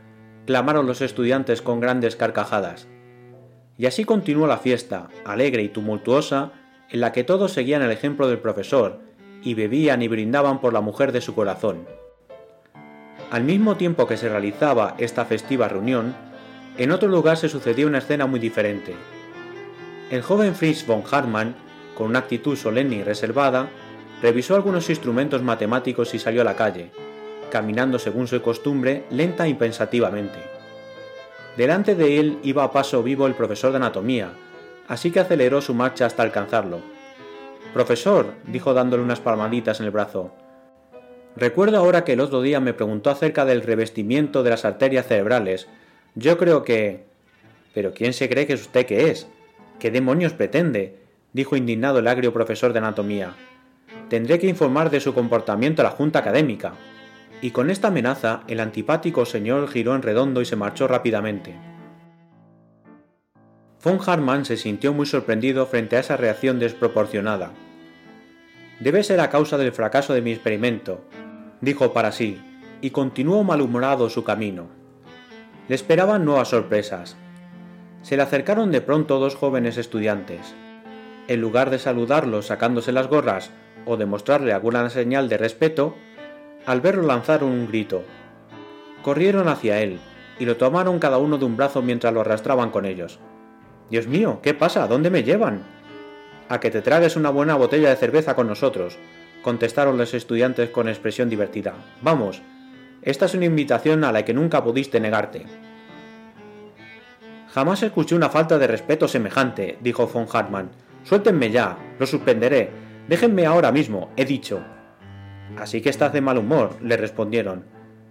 clamaron 0.46 0.86
los 0.86 1.00
estudiantes 1.00 1.60
con 1.60 1.80
grandes 1.80 2.14
carcajadas. 2.14 2.86
Y 3.76 3.86
así 3.86 4.04
continuó 4.04 4.46
la 4.46 4.58
fiesta, 4.58 5.08
alegre 5.24 5.64
y 5.64 5.68
tumultuosa, 5.68 6.52
en 6.88 7.00
la 7.00 7.10
que 7.10 7.24
todos 7.24 7.50
seguían 7.50 7.82
el 7.82 7.90
ejemplo 7.90 8.28
del 8.28 8.38
profesor, 8.38 9.00
y 9.42 9.54
bebían 9.54 10.02
y 10.02 10.08
brindaban 10.08 10.60
por 10.60 10.72
la 10.72 10.80
mujer 10.80 11.10
de 11.10 11.20
su 11.20 11.34
corazón. 11.34 11.88
Al 13.32 13.42
mismo 13.42 13.76
tiempo 13.76 14.06
que 14.06 14.16
se 14.16 14.28
realizaba 14.28 14.94
esta 14.98 15.24
festiva 15.24 15.66
reunión, 15.66 16.14
en 16.76 16.92
otro 16.92 17.08
lugar 17.08 17.38
se 17.38 17.48
sucedió 17.48 17.88
una 17.88 17.98
escena 17.98 18.26
muy 18.26 18.38
diferente. 18.38 18.94
El 20.12 20.22
joven 20.22 20.54
Fritz 20.54 20.86
von 20.86 21.02
Hartmann, 21.10 21.56
con 21.96 22.06
una 22.06 22.20
actitud 22.20 22.56
solemne 22.56 22.96
y 22.96 23.02
reservada, 23.02 23.68
revisó 24.22 24.54
algunos 24.54 24.88
instrumentos 24.90 25.42
matemáticos 25.42 26.14
y 26.14 26.20
salió 26.20 26.42
a 26.42 26.44
la 26.44 26.54
calle, 26.54 26.92
caminando 27.50 27.98
según 27.98 28.26
su 28.26 28.40
costumbre 28.42 29.04
lenta 29.10 29.48
y 29.48 29.54
pensativamente. 29.54 30.38
Delante 31.56 31.94
de 31.94 32.20
él 32.20 32.38
iba 32.42 32.64
a 32.64 32.72
paso 32.72 33.02
vivo 33.02 33.26
el 33.26 33.34
profesor 33.34 33.70
de 33.72 33.76
anatomía, 33.76 34.30
así 34.86 35.10
que 35.10 35.20
aceleró 35.20 35.60
su 35.60 35.74
marcha 35.74 36.06
hasta 36.06 36.22
alcanzarlo. 36.22 36.80
Profesor, 37.74 38.34
dijo 38.44 38.74
dándole 38.74 39.02
unas 39.02 39.20
palmaditas 39.20 39.80
en 39.80 39.86
el 39.86 39.92
brazo, 39.92 40.32
Recuerdo 41.38 41.78
ahora 41.78 42.02
que 42.02 42.14
el 42.14 42.20
otro 42.20 42.42
día 42.42 42.58
me 42.58 42.74
preguntó 42.74 43.10
acerca 43.10 43.44
del 43.44 43.62
revestimiento 43.62 44.42
de 44.42 44.50
las 44.50 44.64
arterias 44.64 45.06
cerebrales. 45.06 45.68
Yo 46.16 46.36
creo 46.36 46.64
que... 46.64 47.04
¿Pero 47.74 47.94
quién 47.94 48.12
se 48.12 48.28
cree 48.28 48.46
que 48.46 48.54
es 48.54 48.62
usted 48.62 48.86
que 48.86 49.10
es? 49.10 49.28
¿Qué 49.78 49.92
demonios 49.92 50.32
pretende? 50.32 50.96
dijo 51.32 51.54
indignado 51.54 52.00
el 52.00 52.08
agrio 52.08 52.32
profesor 52.32 52.72
de 52.72 52.80
anatomía. 52.80 53.34
Tendré 54.08 54.40
que 54.40 54.48
informar 54.48 54.90
de 54.90 54.98
su 54.98 55.14
comportamiento 55.14 55.82
a 55.82 55.84
la 55.84 55.90
junta 55.92 56.18
académica. 56.18 56.72
Y 57.40 57.52
con 57.52 57.70
esta 57.70 57.88
amenaza, 57.88 58.42
el 58.48 58.60
antipático 58.60 59.24
señor 59.24 59.68
giró 59.68 59.94
en 59.94 60.02
redondo 60.02 60.40
y 60.40 60.44
se 60.44 60.56
marchó 60.56 60.88
rápidamente. 60.88 61.54
Von 63.82 64.00
Hartmann 64.04 64.44
se 64.44 64.56
sintió 64.56 64.92
muy 64.92 65.06
sorprendido 65.06 65.64
frente 65.66 65.96
a 65.96 66.00
esa 66.00 66.16
reacción 66.16 66.58
desproporcionada. 66.58 67.52
Debe 68.80 69.04
ser 69.04 69.20
a 69.20 69.30
causa 69.30 69.56
del 69.56 69.72
fracaso 69.72 70.14
de 70.14 70.22
mi 70.22 70.32
experimento, 70.32 71.04
dijo 71.60 71.92
para 71.92 72.10
sí, 72.10 72.40
y 72.80 72.90
continuó 72.90 73.44
malhumorado 73.44 74.10
su 74.10 74.24
camino. 74.24 74.68
Le 75.68 75.74
esperaban 75.74 76.24
nuevas 76.24 76.48
sorpresas. 76.48 77.16
Se 78.02 78.16
le 78.16 78.22
acercaron 78.22 78.72
de 78.72 78.80
pronto 78.80 79.18
dos 79.18 79.36
jóvenes 79.36 79.76
estudiantes. 79.76 80.54
En 81.28 81.40
lugar 81.40 81.70
de 81.70 81.78
saludarlo 81.78 82.42
sacándose 82.42 82.90
las 82.90 83.08
gorras 83.08 83.50
o 83.84 83.96
de 83.96 84.06
mostrarle 84.06 84.52
alguna 84.52 84.88
señal 84.90 85.28
de 85.28 85.38
respeto, 85.38 85.94
al 86.68 86.82
verlo 86.82 87.02
lanzaron 87.02 87.48
un 87.48 87.66
grito. 87.66 88.04
Corrieron 89.02 89.48
hacia 89.48 89.80
él 89.80 89.98
y 90.38 90.44
lo 90.44 90.58
tomaron 90.58 90.98
cada 90.98 91.16
uno 91.16 91.38
de 91.38 91.46
un 91.46 91.56
brazo 91.56 91.80
mientras 91.80 92.12
lo 92.12 92.20
arrastraban 92.20 92.68
con 92.70 92.84
ellos. 92.84 93.18
Dios 93.88 94.06
mío, 94.06 94.40
¿qué 94.42 94.52
pasa? 94.52 94.86
¿Dónde 94.86 95.08
me 95.08 95.22
llevan? 95.22 95.62
A 96.50 96.60
que 96.60 96.70
te 96.70 96.82
tragues 96.82 97.16
una 97.16 97.30
buena 97.30 97.54
botella 97.54 97.88
de 97.88 97.96
cerveza 97.96 98.36
con 98.36 98.48
nosotros, 98.48 98.98
contestaron 99.40 99.96
los 99.96 100.12
estudiantes 100.12 100.68
con 100.68 100.90
expresión 100.90 101.30
divertida. 101.30 101.72
Vamos, 102.02 102.42
esta 103.00 103.24
es 103.24 103.32
una 103.32 103.46
invitación 103.46 104.04
a 104.04 104.12
la 104.12 104.26
que 104.26 104.34
nunca 104.34 104.62
pudiste 104.62 105.00
negarte. 105.00 105.46
Jamás 107.50 107.82
escuché 107.82 108.14
una 108.14 108.28
falta 108.28 108.58
de 108.58 108.66
respeto 108.66 109.08
semejante, 109.08 109.78
dijo 109.80 110.06
von 110.06 110.26
Hartmann. 110.30 110.68
Suéltenme 111.04 111.50
ya, 111.50 111.78
lo 111.98 112.06
suspenderé. 112.06 112.68
Déjenme 113.08 113.46
ahora 113.46 113.72
mismo, 113.72 114.10
he 114.18 114.26
dicho. 114.26 114.62
Así 115.56 115.80
que 115.80 115.90
estás 115.90 116.12
de 116.12 116.20
mal 116.20 116.38
humor, 116.38 116.76
le 116.82 116.96
respondieron. 116.96 117.64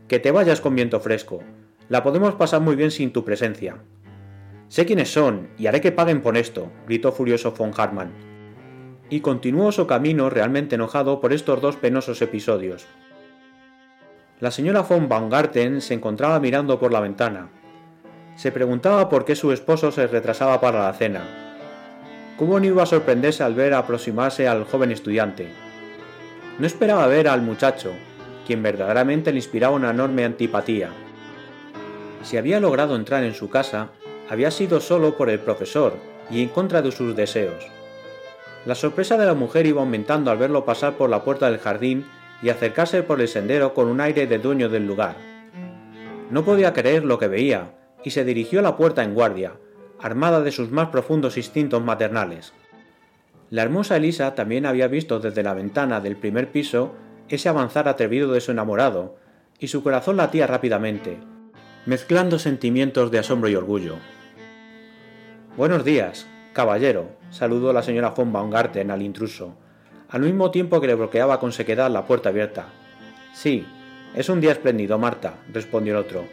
Que 0.08 0.20
te 0.20 0.32
vayas 0.32 0.62
con 0.62 0.76
viento 0.76 1.00
fresco. 1.00 1.44
La 1.90 2.04
podemos 2.04 2.36
pasar 2.36 2.62
muy 2.62 2.76
bien 2.76 2.92
sin 2.92 3.14
tu 3.14 3.24
presencia. 3.24 3.78
Sé 4.68 4.86
quiénes 4.86 5.12
son, 5.12 5.50
y 5.58 5.68
haré 5.68 5.82
que 5.82 5.92
paguen 5.92 6.22
por 6.22 6.38
esto, 6.38 6.72
gritó 6.86 7.12
furioso 7.12 7.52
von 7.52 7.72
Hartmann 7.76 8.28
y 9.10 9.22
continuó 9.22 9.72
su 9.72 9.88
camino 9.88 10.30
realmente 10.30 10.76
enojado 10.76 11.22
por 11.22 11.34
estos 11.34 11.62
dos 11.62 11.76
penosos 11.78 12.22
episodios. 12.22 12.86
La 14.40 14.52
señora 14.52 14.82
von 14.82 15.10
Baumgarten 15.10 15.82
se 15.82 15.94
encontraba 15.94 16.40
mirando 16.40 16.80
por 16.80 16.92
la 16.92 17.00
ventana. 17.00 17.50
Se 18.36 18.52
preguntaba 18.52 19.10
por 19.10 19.26
qué 19.26 19.36
su 19.36 19.52
esposo 19.52 19.92
se 19.92 20.06
retrasaba 20.08 20.62
para 20.62 20.84
la 20.84 20.94
cena. 20.94 21.24
¿Cómo 22.38 22.60
no 22.60 22.66
iba 22.66 22.84
a 22.84 22.88
sorprenderse 22.88 23.44
al 23.44 23.56
ver 23.56 23.74
aproximarse 23.74 24.48
al 24.48 24.66
joven 24.66 24.92
estudiante? 24.92 25.50
No 26.60 26.66
esperaba 26.66 27.06
ver 27.08 27.28
al 27.28 27.42
muchacho, 27.42 27.92
quien 28.46 28.64
verdaderamente 28.64 29.32
le 29.32 29.38
inspiraba 29.38 29.76
una 29.76 29.92
enorme 29.92 30.26
antipatía. 30.26 30.90
Si 32.24 32.38
había 32.38 32.60
logrado 32.60 32.96
entrar 32.96 33.24
en 33.24 33.34
su 33.34 33.50
casa, 33.50 33.92
había 34.30 34.50
sido 34.50 34.80
solo 34.80 35.16
por 35.16 35.30
el 35.30 35.40
profesor 35.40 35.94
y 36.32 36.42
en 36.42 36.50
contra 36.50 36.82
de 36.82 36.92
sus 36.92 37.16
deseos. 37.16 37.68
La 38.66 38.76
sorpresa 38.76 39.18
de 39.18 39.26
la 39.26 39.34
mujer 39.34 39.66
iba 39.66 39.82
aumentando 39.82 40.32
al 40.32 40.38
verlo 40.38 40.66
pasar 40.66 40.94
por 40.94 41.10
la 41.10 41.24
puerta 41.24 41.50
del 41.50 41.60
jardín 41.60 42.06
y 42.42 42.50
acercarse 42.50 43.04
por 43.04 43.22
el 43.22 43.28
sendero 43.28 43.74
con 43.74 43.88
un 43.88 44.02
aire 44.02 44.28
de 44.28 44.40
dueño 44.40 44.68
del 44.68 44.86
lugar. 44.86 45.16
No 46.30 46.44
podía 46.44 46.74
creer 46.74 47.06
lo 47.06 47.20
que 47.20 47.28
veía, 47.28 47.76
y 48.04 48.12
se 48.12 48.26
dirigió 48.26 48.60
a 48.60 48.64
la 48.64 48.76
puerta 48.76 49.04
en 49.04 49.14
guardia, 49.14 49.54
armada 50.00 50.42
de 50.42 50.52
sus 50.52 50.72
más 50.72 50.90
profundos 50.90 51.38
instintos 51.38 51.84
maternales. 51.84 52.54
La 53.50 53.62
hermosa 53.62 53.96
Elisa 53.96 54.36
también 54.36 54.66
había 54.66 54.88
visto 54.88 55.20
desde 55.20 55.42
la 55.42 55.54
ventana 55.54 56.02
del 56.02 56.18
primer 56.18 56.52
piso 56.52 56.96
ese 57.30 57.48
avanzar 57.48 57.88
atrevido 57.88 58.32
de 58.34 58.42
su 58.42 58.52
enamorado, 58.52 59.16
y 59.60 59.68
su 59.70 59.84
corazón 59.84 60.18
latía 60.18 60.48
rápidamente, 60.48 61.18
mezclando 61.86 62.40
sentimientos 62.40 63.10
de 63.10 63.20
asombro 63.20 63.50
y 63.50 63.56
orgullo. 63.56 63.96
Buenos 65.56 65.84
días, 65.84 66.28
caballero, 66.54 67.10
saludó 67.30 67.74
la 67.74 67.84
señora 67.84 68.12
von 68.12 68.32
Baumgarten 68.32 68.92
al 68.92 69.02
intruso, 69.02 69.56
al 70.10 70.22
mismo 70.22 70.52
tiempo 70.52 70.80
que 70.80 70.88
le 70.88 70.96
bloqueaba 70.96 71.40
con 71.40 71.52
sequedad 71.52 71.90
la 71.90 72.06
puerta 72.06 72.30
abierta. 72.30 72.68
Sí, 73.34 73.66
es 74.14 74.30
un 74.30 74.42
día 74.42 74.52
espléndido, 74.52 74.98
Marta, 74.98 75.36
respondió 75.54 75.94
el 75.94 76.00
otro. 76.06 76.26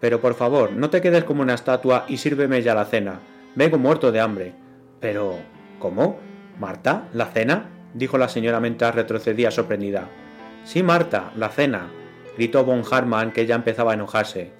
Pero 0.00 0.20
por 0.20 0.34
favor, 0.34 0.72
no 0.72 0.90
te 0.90 1.00
quedes 1.00 1.22
como 1.24 1.42
una 1.42 1.54
estatua 1.54 2.04
y 2.08 2.16
sírveme 2.16 2.62
ya 2.62 2.74
la 2.74 2.84
cena. 2.84 3.20
Vengo 3.54 3.78
muerto 3.78 4.10
de 4.10 4.20
hambre. 4.20 4.54
Pero... 4.98 5.36
¿Cómo? 5.78 6.18
¿Marta? 6.62 7.08
¿La 7.12 7.26
cena? 7.26 7.70
dijo 7.92 8.18
la 8.18 8.28
señora 8.28 8.60
mientras 8.60 8.94
retrocedía 8.94 9.50
sorprendida. 9.50 10.08
Sí, 10.62 10.84
Marta, 10.84 11.32
la 11.34 11.48
cena, 11.48 11.90
gritó 12.36 12.64
von 12.64 12.84
Harman, 12.88 13.32
que 13.32 13.46
ya 13.46 13.56
empezaba 13.56 13.90
a 13.90 13.94
enojarse. 13.94 14.52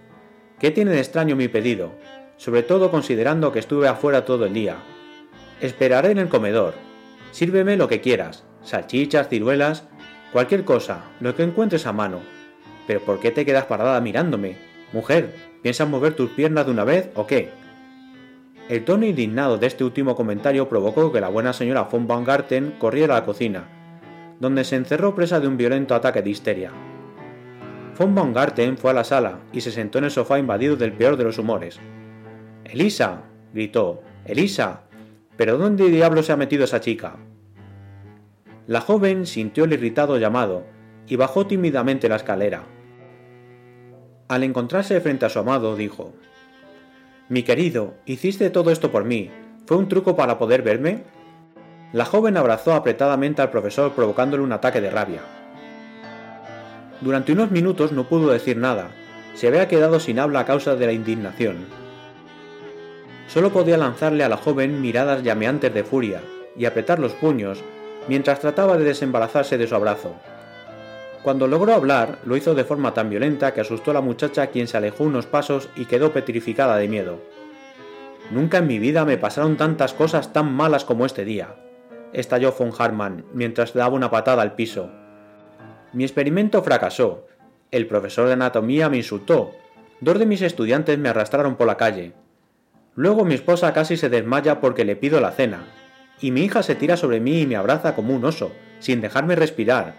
¿Qué 0.58 0.72
tiene 0.72 0.90
de 0.90 0.98
extraño 0.98 1.36
mi 1.36 1.46
pedido? 1.46 1.92
Sobre 2.38 2.64
todo 2.64 2.90
considerando 2.90 3.52
que 3.52 3.60
estuve 3.60 3.86
afuera 3.86 4.24
todo 4.24 4.46
el 4.46 4.52
día. 4.52 4.78
Esperaré 5.60 6.10
en 6.10 6.18
el 6.18 6.28
comedor. 6.28 6.74
Sírveme 7.30 7.76
lo 7.76 7.86
que 7.86 8.00
quieras, 8.00 8.44
salchichas, 8.62 9.28
ciruelas, 9.28 9.84
cualquier 10.32 10.64
cosa, 10.64 11.04
lo 11.20 11.36
que 11.36 11.44
encuentres 11.44 11.86
a 11.86 11.92
mano. 11.92 12.18
Pero 12.88 12.98
¿por 12.98 13.20
qué 13.20 13.30
te 13.30 13.46
quedas 13.46 13.66
parada 13.66 14.00
mirándome? 14.00 14.56
Mujer, 14.92 15.36
¿piensas 15.62 15.88
mover 15.88 16.14
tus 16.14 16.30
piernas 16.30 16.66
de 16.66 16.72
una 16.72 16.82
vez 16.82 17.10
o 17.14 17.28
qué? 17.28 17.61
El 18.68 18.84
tono 18.84 19.04
indignado 19.04 19.58
de 19.58 19.66
este 19.66 19.82
último 19.82 20.14
comentario 20.14 20.68
provocó 20.68 21.12
que 21.12 21.20
la 21.20 21.28
buena 21.28 21.52
señora 21.52 21.82
von 21.82 22.06
Baumgarten 22.06 22.76
corriera 22.78 23.16
a 23.16 23.20
la 23.20 23.26
cocina, 23.26 23.68
donde 24.38 24.64
se 24.64 24.76
encerró 24.76 25.14
presa 25.14 25.40
de 25.40 25.48
un 25.48 25.56
violento 25.56 25.94
ataque 25.94 26.22
de 26.22 26.30
histeria. 26.30 26.72
Von 27.98 28.14
Baumgarten 28.14 28.78
fue 28.78 28.92
a 28.92 28.94
la 28.94 29.04
sala 29.04 29.40
y 29.52 29.60
se 29.60 29.72
sentó 29.72 29.98
en 29.98 30.04
el 30.04 30.10
sofá 30.10 30.38
invadido 30.38 30.76
del 30.76 30.92
peor 30.92 31.16
de 31.16 31.24
los 31.24 31.38
humores. 31.38 31.80
Elisa, 32.64 33.24
gritó, 33.52 34.00
Elisa, 34.24 34.82
¿pero 35.36 35.58
dónde 35.58 35.90
diablo 35.90 36.22
se 36.22 36.32
ha 36.32 36.36
metido 36.36 36.64
esa 36.64 36.80
chica? 36.80 37.16
La 38.68 38.80
joven 38.80 39.26
sintió 39.26 39.64
el 39.64 39.72
irritado 39.72 40.18
llamado 40.18 40.64
y 41.08 41.16
bajó 41.16 41.46
tímidamente 41.46 42.08
la 42.08 42.16
escalera. 42.16 42.62
Al 44.28 44.44
encontrarse 44.44 45.00
frente 45.00 45.26
a 45.26 45.28
su 45.28 45.40
amado, 45.40 45.76
dijo, 45.76 46.14
mi 47.28 47.42
querido, 47.42 47.94
hiciste 48.04 48.50
todo 48.50 48.70
esto 48.70 48.90
por 48.90 49.04
mí. 49.04 49.30
¿Fue 49.66 49.76
un 49.76 49.88
truco 49.88 50.16
para 50.16 50.38
poder 50.38 50.62
verme? 50.62 51.04
La 51.92 52.04
joven 52.04 52.36
abrazó 52.36 52.74
apretadamente 52.74 53.42
al 53.42 53.50
profesor 53.50 53.92
provocándole 53.92 54.42
un 54.42 54.52
ataque 54.52 54.80
de 54.80 54.90
rabia. 54.90 55.20
Durante 57.00 57.32
unos 57.32 57.50
minutos 57.50 57.92
no 57.92 58.08
pudo 58.08 58.30
decir 58.30 58.56
nada. 58.56 58.90
Se 59.34 59.48
había 59.48 59.68
quedado 59.68 59.98
sin 60.00 60.18
habla 60.18 60.40
a 60.40 60.46
causa 60.46 60.74
de 60.74 60.86
la 60.86 60.92
indignación. 60.92 61.66
Solo 63.28 63.50
podía 63.50 63.76
lanzarle 63.76 64.24
a 64.24 64.28
la 64.28 64.36
joven 64.36 64.80
miradas 64.80 65.22
llameantes 65.22 65.72
de 65.72 65.84
furia 65.84 66.20
y 66.56 66.64
apretar 66.64 66.98
los 66.98 67.12
puños 67.12 67.62
mientras 68.08 68.40
trataba 68.40 68.76
de 68.76 68.84
desembarazarse 68.84 69.56
de 69.58 69.66
su 69.66 69.74
abrazo. 69.74 70.14
Cuando 71.22 71.46
logró 71.46 71.72
hablar, 71.72 72.18
lo 72.24 72.36
hizo 72.36 72.54
de 72.54 72.64
forma 72.64 72.94
tan 72.94 73.08
violenta 73.08 73.54
que 73.54 73.60
asustó 73.60 73.92
a 73.92 73.94
la 73.94 74.00
muchacha 74.00 74.48
quien 74.48 74.66
se 74.66 74.76
alejó 74.76 75.04
unos 75.04 75.26
pasos 75.26 75.68
y 75.76 75.84
quedó 75.84 76.12
petrificada 76.12 76.76
de 76.76 76.88
miedo. 76.88 77.20
Nunca 78.32 78.58
en 78.58 78.66
mi 78.66 78.80
vida 78.80 79.04
me 79.04 79.18
pasaron 79.18 79.56
tantas 79.56 79.94
cosas 79.94 80.32
tan 80.32 80.52
malas 80.52 80.84
como 80.84 81.06
este 81.06 81.24
día, 81.24 81.54
estalló 82.12 82.52
von 82.52 82.72
Hartmann 82.76 83.24
mientras 83.32 83.72
daba 83.72 83.94
una 83.94 84.10
patada 84.10 84.42
al 84.42 84.54
piso. 84.54 84.90
Mi 85.92 86.04
experimento 86.04 86.62
fracasó. 86.62 87.26
El 87.70 87.86
profesor 87.86 88.26
de 88.26 88.32
anatomía 88.32 88.88
me 88.88 88.96
insultó. 88.96 89.52
Dos 90.00 90.18
de 90.18 90.26
mis 90.26 90.42
estudiantes 90.42 90.98
me 90.98 91.08
arrastraron 91.08 91.56
por 91.56 91.66
la 91.66 91.76
calle. 91.76 92.14
Luego 92.96 93.24
mi 93.24 93.34
esposa 93.34 93.72
casi 93.72 93.96
se 93.96 94.08
desmaya 94.08 94.60
porque 94.60 94.84
le 94.84 94.96
pido 94.96 95.20
la 95.20 95.30
cena. 95.30 95.64
Y 96.20 96.32
mi 96.32 96.42
hija 96.42 96.62
se 96.62 96.74
tira 96.74 96.96
sobre 96.96 97.20
mí 97.20 97.42
y 97.42 97.46
me 97.46 97.56
abraza 97.56 97.94
como 97.94 98.14
un 98.14 98.24
oso, 98.24 98.52
sin 98.80 99.00
dejarme 99.00 99.36
respirar, 99.36 99.94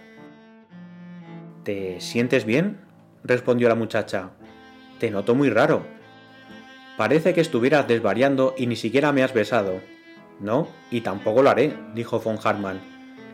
¿Te 1.63 2.01
sientes 2.01 2.43
bien? 2.45 2.81
respondió 3.23 3.69
la 3.69 3.75
muchacha. 3.75 4.31
Te 4.99 5.09
noto 5.09 5.33
muy 5.33 5.49
raro. 5.49 5.85
Parece 6.97 7.33
que 7.33 7.39
estuvieras 7.39 7.87
desvariando 7.87 8.53
y 8.57 8.67
ni 8.67 8.75
siquiera 8.75 9.13
me 9.13 9.23
has 9.23 9.33
besado. 9.33 9.79
No, 10.41 10.67
y 10.91 11.01
tampoco 11.01 11.41
lo 11.41 11.49
haré, 11.49 11.73
dijo 11.95 12.19
von 12.19 12.37
Hartmann. 12.43 12.81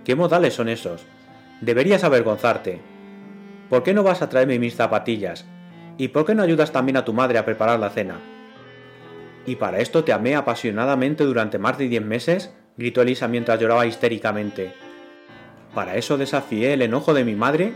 ¿Qué 0.05 0.15
modales 0.15 0.53
son 0.53 0.69
esos? 0.69 1.05
Deberías 1.61 2.03
avergonzarte. 2.03 2.79
¿Por 3.67 3.81
qué 3.81 3.95
no 3.95 4.03
vas 4.03 4.21
a 4.21 4.29
traerme 4.29 4.59
mis 4.59 4.75
zapatillas? 4.75 5.45
¿Y 5.97 6.09
por 6.09 6.25
qué 6.25 6.35
no 6.35 6.43
ayudas 6.43 6.71
también 6.71 6.97
a 6.97 7.05
tu 7.05 7.13
madre 7.13 7.39
a 7.39 7.45
preparar 7.45 7.79
la 7.79 7.89
cena? 7.89 8.19
¿Y 9.47 9.55
para 9.55 9.79
esto 9.79 10.03
te 10.03 10.13
amé 10.13 10.35
apasionadamente 10.35 11.23
durante 11.23 11.57
más 11.57 11.79
de 11.79 11.87
diez 11.87 12.03
meses? 12.03 12.53
gritó 12.77 13.01
Elisa 13.01 13.27
mientras 13.27 13.59
lloraba 13.59 13.87
histéricamente. 13.87 14.71
¿Para 15.73 15.95
eso 15.95 16.17
desafié 16.17 16.73
el 16.73 16.83
enojo 16.83 17.13
de 17.13 17.25
mi 17.25 17.35
madre? 17.35 17.73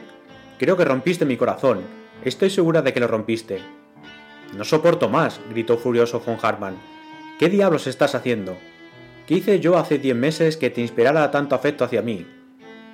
Creo 0.64 0.78
que 0.78 0.86
rompiste 0.86 1.26
mi 1.26 1.36
corazón. 1.36 1.82
Estoy 2.24 2.50
segura 2.50 2.82
de 2.82 2.94
que 2.94 3.02
lo 3.02 3.08
rompiste. 3.10 3.60
No 4.56 4.64
soporto 4.64 5.10
más, 5.10 5.42
gritó 5.50 5.78
furioso 5.78 6.22
von 6.22 6.38
Hartmann. 6.42 6.78
¿Qué 7.38 7.50
diablos 7.50 7.86
estás 7.86 8.16
haciendo? 8.16 8.56
¿Qué 9.28 9.34
hice 9.34 9.60
yo 9.60 9.78
hace 9.78 9.98
diez 9.98 10.16
meses 10.16 10.56
que 10.56 10.70
te 10.70 10.80
inspirara 10.80 11.30
tanto 11.32 11.54
afecto 11.54 11.84
hacia 11.84 12.02
mí? 12.02 12.26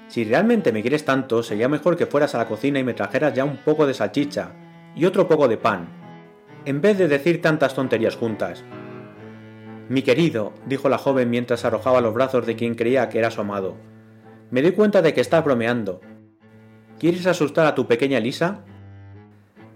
Si 0.07 0.23
realmente 0.23 0.71
me 0.71 0.81
quieres 0.81 1.05
tanto, 1.05 1.43
sería 1.43 1.69
mejor 1.69 1.95
que 1.95 2.07
fueras 2.07 2.33
a 2.33 2.39
la 2.39 2.47
cocina 2.47 2.79
y 2.79 2.83
me 2.83 2.95
trajeras 2.95 3.35
ya 3.35 3.45
un 3.45 3.57
poco 3.57 3.85
de 3.85 3.93
salchicha 3.93 4.53
y 4.95 5.05
otro 5.05 5.27
poco 5.27 5.47
de 5.47 5.57
pan, 5.57 5.89
en 6.65 6.81
vez 6.81 6.97
de 6.97 7.07
decir 7.07 7.39
tantas 7.39 7.75
tonterías 7.75 8.15
juntas. 8.15 8.63
Mi 9.89 10.01
querido, 10.01 10.53
dijo 10.65 10.89
la 10.89 10.97
joven 10.97 11.29
mientras 11.29 11.63
arrojaba 11.65 12.01
los 12.01 12.15
brazos 12.15 12.47
de 12.47 12.55
quien 12.55 12.73
creía 12.73 13.09
que 13.09 13.19
era 13.19 13.29
su 13.29 13.41
amado, 13.41 13.75
me 14.49 14.63
doy 14.63 14.71
cuenta 14.71 15.03
de 15.03 15.13
que 15.13 15.21
estás 15.21 15.45
bromeando, 15.45 16.01
¿Quieres 16.99 17.25
asustar 17.27 17.65
a 17.65 17.75
tu 17.75 17.87
pequeña 17.87 18.19
Lisa? 18.19 18.59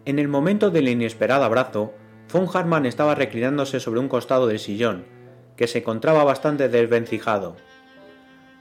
En 0.03 0.19
el 0.19 0.27
momento 0.27 0.71
del 0.71 0.89
inesperado 0.89 1.45
abrazo, 1.45 1.93
von 2.29 2.49
Hartmann 2.53 2.85
estaba 2.85 3.15
reclinándose 3.15 3.79
sobre 3.79 4.01
un 4.01 4.09
costado 4.09 4.45
del 4.45 4.59
sillón, 4.59 5.05
que 5.55 5.67
se 5.67 5.79
encontraba 5.79 6.25
bastante 6.25 6.67
desvencijado. 6.67 7.55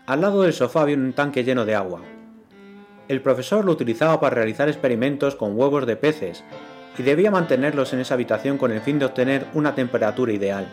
Al 0.07 0.21
lado 0.21 0.43
del 0.43 0.53
sofá 0.53 0.83
había 0.83 0.95
un 0.95 1.13
tanque 1.13 1.43
lleno 1.43 1.65
de 1.65 1.75
agua. 1.75 2.03
El 3.09 3.21
profesor 3.21 3.65
lo 3.65 3.73
utilizaba 3.73 4.21
para 4.21 4.37
realizar 4.37 4.69
experimentos 4.69 5.35
con 5.35 5.59
huevos 5.59 5.85
de 5.85 5.97
peces 5.97 6.45
y 6.97 7.03
debía 7.03 7.33
mantenerlos 7.33 7.93
en 7.93 7.99
esa 7.99 8.15
habitación 8.15 8.59
con 8.59 8.71
el 8.71 8.81
fin 8.81 9.01
de 9.01 9.07
obtener 9.07 9.45
una 9.55 9.75
temperatura 9.75 10.33
ideal. 10.33 10.69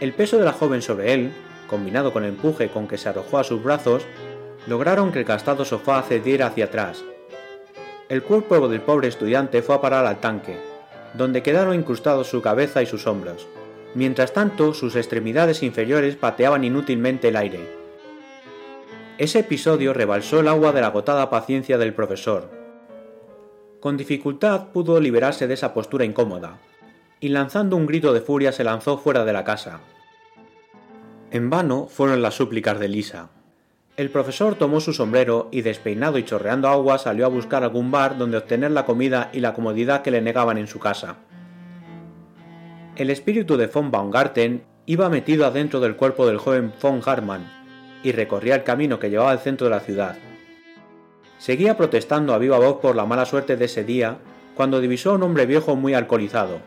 El 0.00 0.14
peso 0.14 0.38
de 0.38 0.46
la 0.46 0.52
joven 0.52 0.80
sobre 0.80 1.12
él, 1.12 1.32
combinado 1.68 2.14
con 2.14 2.24
el 2.24 2.30
empuje 2.30 2.68
con 2.68 2.88
que 2.88 2.96
se 2.96 3.10
arrojó 3.10 3.36
a 3.36 3.44
sus 3.44 3.62
brazos, 3.62 4.06
lograron 4.66 5.12
que 5.12 5.20
el 5.20 5.24
gastado 5.24 5.64
sofá 5.64 6.02
cediera 6.02 6.46
hacia 6.46 6.66
atrás. 6.66 7.04
El 8.08 8.22
cuerpo 8.22 8.68
del 8.68 8.80
pobre 8.80 9.08
estudiante 9.08 9.62
fue 9.62 9.74
a 9.74 9.80
parar 9.80 10.06
al 10.06 10.20
tanque, 10.20 10.58
donde 11.14 11.42
quedaron 11.42 11.74
incrustados 11.74 12.28
su 12.28 12.42
cabeza 12.42 12.82
y 12.82 12.86
sus 12.86 13.06
hombros. 13.06 13.46
Mientras 13.94 14.32
tanto, 14.32 14.74
sus 14.74 14.94
extremidades 14.94 15.62
inferiores 15.62 16.16
pateaban 16.16 16.64
inútilmente 16.64 17.28
el 17.28 17.36
aire. 17.36 17.86
Ese 19.18 19.38
episodio 19.40 19.94
rebalsó 19.94 20.40
el 20.40 20.48
agua 20.48 20.72
de 20.72 20.82
la 20.82 20.88
agotada 20.88 21.30
paciencia 21.30 21.78
del 21.78 21.94
profesor. 21.94 22.50
Con 23.80 23.96
dificultad 23.96 24.68
pudo 24.72 25.00
liberarse 25.00 25.46
de 25.46 25.54
esa 25.54 25.72
postura 25.72 26.04
incómoda, 26.04 26.58
y 27.18 27.28
lanzando 27.28 27.76
un 27.76 27.86
grito 27.86 28.12
de 28.12 28.20
furia 28.20 28.52
se 28.52 28.64
lanzó 28.64 28.98
fuera 28.98 29.24
de 29.24 29.32
la 29.32 29.44
casa. 29.44 29.80
En 31.30 31.50
vano 31.50 31.86
fueron 31.86 32.20
las 32.20 32.34
súplicas 32.34 32.78
de 32.78 32.88
Lisa. 32.88 33.30
El 33.96 34.10
profesor 34.10 34.56
tomó 34.56 34.80
su 34.80 34.92
sombrero 34.92 35.48
y 35.50 35.62
despeinado 35.62 36.18
y 36.18 36.24
chorreando 36.24 36.68
agua 36.68 36.98
salió 36.98 37.24
a 37.24 37.30
buscar 37.30 37.62
algún 37.62 37.90
bar 37.90 38.18
donde 38.18 38.36
obtener 38.36 38.70
la 38.70 38.84
comida 38.84 39.30
y 39.32 39.40
la 39.40 39.54
comodidad 39.54 40.02
que 40.02 40.10
le 40.10 40.20
negaban 40.20 40.58
en 40.58 40.66
su 40.66 40.78
casa. 40.78 41.16
El 42.94 43.08
espíritu 43.08 43.56
de 43.56 43.68
von 43.68 43.90
Baumgarten 43.90 44.64
iba 44.84 45.08
metido 45.08 45.46
adentro 45.46 45.80
del 45.80 45.96
cuerpo 45.96 46.26
del 46.26 46.36
joven 46.36 46.74
von 46.80 47.00
Hartmann 47.04 47.50
y 48.02 48.12
recorría 48.12 48.54
el 48.56 48.64
camino 48.64 48.98
que 48.98 49.08
llevaba 49.08 49.30
al 49.30 49.38
centro 49.38 49.66
de 49.66 49.70
la 49.70 49.80
ciudad. 49.80 50.16
Seguía 51.38 51.78
protestando 51.78 52.34
a 52.34 52.38
viva 52.38 52.58
voz 52.58 52.80
por 52.80 52.96
la 52.96 53.06
mala 53.06 53.24
suerte 53.24 53.56
de 53.56 53.64
ese 53.64 53.82
día 53.82 54.18
cuando 54.54 54.80
divisó 54.80 55.12
a 55.12 55.14
un 55.14 55.22
hombre 55.22 55.46
viejo 55.46 55.74
muy 55.74 55.94
alcoholizado. 55.94 56.60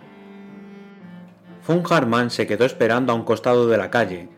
Von 1.67 1.83
Hartmann 1.87 2.31
se 2.31 2.47
quedó 2.47 2.65
esperando 2.65 3.11
a 3.11 3.15
un 3.15 3.23
costado 3.23 3.67
de 3.67 3.77
la 3.77 3.91
calle, 3.91 4.29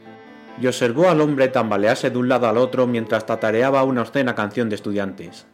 y 0.62 0.68
observó 0.68 1.10
al 1.10 1.22
hombre 1.22 1.48
tambalearse 1.48 2.12
de 2.12 2.18
un 2.18 2.30
lado 2.30 2.48
al 2.48 2.58
otro 2.58 2.86
mientras 2.86 3.26
tatareaba 3.26 3.84
una 3.84 4.02
obscena 4.02 4.36
canción 4.36 4.70
de 4.70 4.76
estudiantes. 4.76 5.48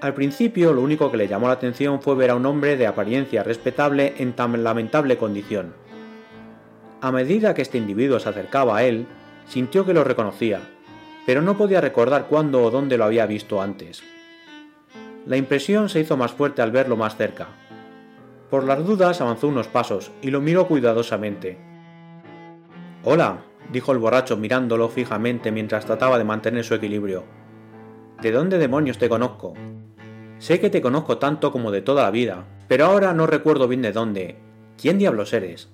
Al 0.00 0.14
principio 0.14 0.72
lo 0.72 0.82
único 0.82 1.10
que 1.10 1.16
le 1.16 1.26
llamó 1.26 1.48
la 1.48 1.54
atención 1.54 2.00
fue 2.00 2.14
ver 2.14 2.30
a 2.30 2.36
un 2.36 2.46
hombre 2.46 2.76
de 2.76 2.86
apariencia 2.86 3.42
respetable 3.42 4.14
en 4.18 4.34
tan 4.34 4.62
lamentable 4.62 5.16
condición. 5.16 5.74
A 7.00 7.10
medida 7.10 7.54
que 7.54 7.62
este 7.62 7.78
individuo 7.78 8.20
se 8.20 8.28
acercaba 8.28 8.76
a 8.76 8.84
él, 8.84 9.06
sintió 9.46 9.84
que 9.84 9.94
lo 9.94 10.04
reconocía, 10.04 10.60
pero 11.26 11.42
no 11.42 11.56
podía 11.56 11.80
recordar 11.80 12.26
cuándo 12.28 12.62
o 12.62 12.70
dónde 12.70 12.96
lo 12.96 13.04
había 13.04 13.26
visto 13.26 13.60
antes. 13.60 14.02
La 15.26 15.36
impresión 15.36 15.88
se 15.88 16.00
hizo 16.00 16.16
más 16.16 16.32
fuerte 16.32 16.62
al 16.62 16.70
verlo 16.70 16.96
más 16.96 17.16
cerca. 17.16 17.48
Por 18.48 18.64
las 18.64 18.84
dudas 18.86 19.20
avanzó 19.20 19.48
unos 19.48 19.66
pasos 19.66 20.12
y 20.22 20.30
lo 20.30 20.40
miró 20.40 20.68
cuidadosamente. 20.68 21.58
Hola, 23.02 23.42
dijo 23.72 23.92
el 23.92 23.98
borracho 23.98 24.36
mirándolo 24.36 24.88
fijamente 24.88 25.52
mientras 25.52 25.86
trataba 25.86 26.18
de 26.18 26.24
mantener 26.24 26.64
su 26.64 26.74
equilibrio. 26.74 27.24
¿De 28.20 28.32
dónde 28.32 28.58
demonios 28.58 28.98
te 28.98 29.08
conozco? 29.08 29.54
Sé 30.38 30.60
que 30.60 30.70
te 30.70 30.82
conozco 30.82 31.18
tanto 31.18 31.52
como 31.52 31.70
de 31.70 31.82
toda 31.82 32.02
la 32.02 32.10
vida, 32.10 32.44
pero 32.68 32.86
ahora 32.86 33.12
no 33.14 33.26
recuerdo 33.26 33.68
bien 33.68 33.82
de 33.82 33.92
dónde. 33.92 34.36
¿Quién 34.80 34.98
diablos 34.98 35.32
eres? 35.32 35.70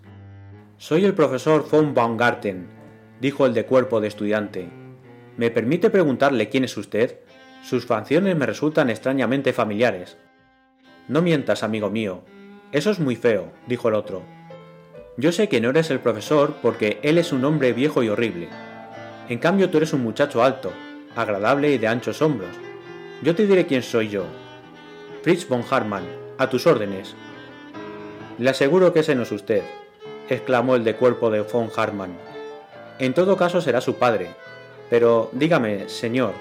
Soy 0.77 1.05
el 1.05 1.15
profesor 1.15 1.69
von 1.71 1.95
Baumgarten, 1.95 2.69
dijo 3.21 3.47
el 3.47 3.55
de 3.55 3.67
cuerpo 3.67 4.01
de 4.01 4.09
estudiante. 4.09 4.69
¿Me 5.37 5.51
permite 5.51 5.91
preguntarle 5.91 6.49
quién 6.49 6.65
es 6.65 6.77
usted? 6.77 7.21
Sus 7.63 7.85
facciones 7.85 8.37
me 8.37 8.47
resultan 8.47 8.91
extrañamente 8.91 9.53
familiares. 9.53 10.17
No 11.09 11.23
mientas, 11.23 11.63
amigo 11.63 11.91
mío. 11.91 12.23
Eso 12.73 12.91
es 12.91 12.99
muy 13.01 13.17
feo, 13.17 13.53
dijo 13.67 13.89
el 13.89 13.95
otro. 13.95 14.23
Yo 15.21 15.33
sé 15.33 15.51
que 15.51 15.61
no 15.61 15.69
eres 15.69 15.91
el 15.91 16.01
profesor 16.01 16.55
porque 16.63 16.99
él 17.03 17.19
es 17.19 17.31
un 17.31 17.45
hombre 17.45 17.75
viejo 17.75 18.03
y 18.03 18.09
horrible. 18.09 18.49
En 19.29 19.39
cambio 19.39 19.69
tú 19.69 19.77
eres 19.77 19.93
un 19.93 20.03
muchacho 20.03 20.43
alto, 20.43 20.73
agradable 21.15 21.71
y 21.71 21.77
de 21.77 21.89
anchos 21.89 22.23
hombros. 22.23 22.57
Yo 23.23 23.35
te 23.35 23.47
diré 23.47 23.67
quién 23.67 23.83
soy 23.83 24.09
yo. 24.09 24.25
Fritz 25.23 25.47
von 25.47 25.63
Hartmann, 25.71 26.05
a 26.39 26.49
tus 26.49 26.67
órdenes. 26.67 27.15
Le 28.39 28.49
aseguro 28.49 28.95
que 28.95 29.01
ese 29.01 29.15
no 29.15 29.25
es 29.25 29.33
usted, 29.33 29.63
exclamó 30.31 30.75
el 30.75 30.85
de 30.85 30.97
cuerpo 30.97 31.31
de 31.31 31.43
von 31.43 31.69
Hartmann. 31.77 32.17
En 32.99 33.13
todo 33.13 33.37
caso 33.37 33.61
será 33.61 33.83
su 33.83 33.97
padre. 33.97 34.35
Pero 34.89 35.29
dígame, 35.33 35.91
señor, 35.91 36.33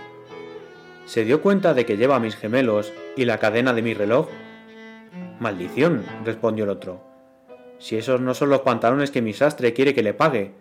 ¿se 1.05 1.25
dio 1.25 1.41
cuenta 1.41 1.73
de 1.73 1.85
que 1.85 1.97
lleva 1.97 2.21
mis 2.21 2.37
gemelos 2.37 2.93
y 3.17 3.25
la 3.25 3.39
cadena 3.39 3.73
de 3.73 3.81
mi 3.81 3.93
reloj? 3.93 4.29
Maldición, 5.41 6.05
respondió 6.23 6.63
el 6.63 6.69
otro. 6.69 7.08
Si 7.79 7.95
esos 7.95 8.21
no 8.21 8.33
son 8.33 8.49
los 8.49 8.61
pantalones 8.61 9.09
que 9.09 9.21
mi 9.21 9.33
sastre 9.33 9.73
quiere 9.73 9.93
que 9.95 10.03
le 10.03 10.13
pague, 10.13 10.51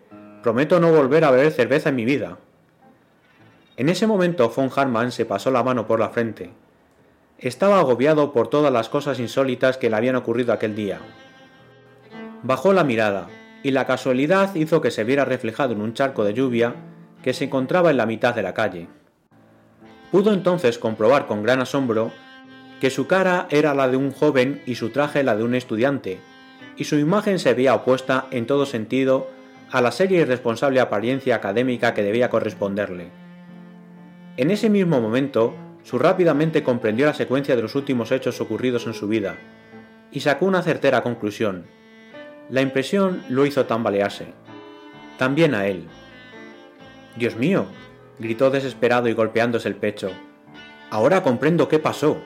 prometo 0.41 0.79
no 0.79 0.91
volver 0.91 1.25
a 1.25 1.31
beber 1.31 1.51
cerveza 1.51 1.89
en 1.89 1.95
mi 1.95 2.05
vida. 2.05 2.37
En 3.77 3.89
ese 3.89 4.07
momento 4.07 4.49
von 4.49 4.69
Hartmann 4.75 5.11
se 5.11 5.25
pasó 5.25 5.51
la 5.51 5.63
mano 5.63 5.85
por 5.85 5.99
la 5.99 6.09
frente. 6.09 6.51
Estaba 7.37 7.79
agobiado 7.79 8.33
por 8.33 8.47
todas 8.47 8.71
las 8.71 8.89
cosas 8.89 9.19
insólitas 9.19 9.77
que 9.77 9.89
le 9.89 9.95
habían 9.95 10.15
ocurrido 10.15 10.53
aquel 10.53 10.75
día. 10.75 10.99
Bajó 12.43 12.73
la 12.73 12.83
mirada, 12.83 13.27
y 13.63 13.71
la 13.71 13.85
casualidad 13.85 14.55
hizo 14.55 14.81
que 14.81 14.91
se 14.91 15.03
viera 15.03 15.25
reflejado 15.25 15.73
en 15.73 15.81
un 15.81 15.93
charco 15.93 16.23
de 16.23 16.33
lluvia 16.33 16.75
que 17.21 17.33
se 17.33 17.45
encontraba 17.45 17.91
en 17.91 17.97
la 17.97 18.05
mitad 18.05 18.33
de 18.33 18.43
la 18.43 18.53
calle. 18.53 18.87
Pudo 20.11 20.33
entonces 20.33 20.79
comprobar 20.79 21.27
con 21.27 21.43
gran 21.43 21.59
asombro 21.59 22.11
que 22.79 22.89
su 22.89 23.07
cara 23.07 23.47
era 23.49 23.73
la 23.73 23.89
de 23.89 23.97
un 23.97 24.11
joven 24.11 24.61
y 24.65 24.75
su 24.75 24.89
traje 24.89 25.23
la 25.23 25.35
de 25.35 25.43
un 25.43 25.53
estudiante, 25.53 26.19
y 26.79 26.85
su 26.85 26.97
imagen 26.97 27.39
se 27.39 27.53
veía 27.53 27.75
opuesta 27.75 28.27
en 28.31 28.47
todo 28.47 28.65
sentido 28.65 29.29
a 29.69 29.81
la 29.81 29.91
seria 29.91 30.21
y 30.21 30.23
responsable 30.23 30.79
apariencia 30.79 31.35
académica 31.35 31.93
que 31.93 32.03
debía 32.03 32.29
corresponderle. 32.29 33.09
En 34.37 34.49
ese 34.49 34.69
mismo 34.69 35.01
momento, 35.01 35.53
su 35.83 35.99
rápidamente 35.99 36.63
comprendió 36.63 37.05
la 37.05 37.13
secuencia 37.13 37.57
de 37.57 37.61
los 37.61 37.75
últimos 37.75 38.13
hechos 38.13 38.39
ocurridos 38.39 38.87
en 38.87 38.93
su 38.93 39.09
vida, 39.09 39.35
y 40.11 40.21
sacó 40.21 40.45
una 40.45 40.63
certera 40.63 41.03
conclusión. 41.03 41.65
La 42.49 42.61
impresión 42.61 43.23
lo 43.27 43.45
hizo 43.45 43.65
tambalearse. 43.65 44.27
También 45.17 45.53
a 45.55 45.67
él. 45.67 45.85
Dios 47.17 47.35
mío, 47.35 47.65
gritó 48.19 48.49
desesperado 48.49 49.09
y 49.09 49.13
golpeándose 49.13 49.67
el 49.67 49.75
pecho. 49.75 50.11
Ahora 50.89 51.23
comprendo 51.23 51.67
qué 51.67 51.77
pasó. 51.77 52.17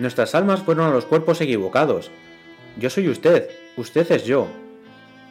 Nuestras 0.00 0.34
almas 0.34 0.62
fueron 0.62 0.88
a 0.88 0.92
los 0.92 1.06
cuerpos 1.06 1.40
equivocados. 1.40 2.10
Yo 2.76 2.90
soy 2.90 3.08
usted, 3.08 3.48
usted 3.76 4.10
es 4.12 4.24
yo. 4.24 4.46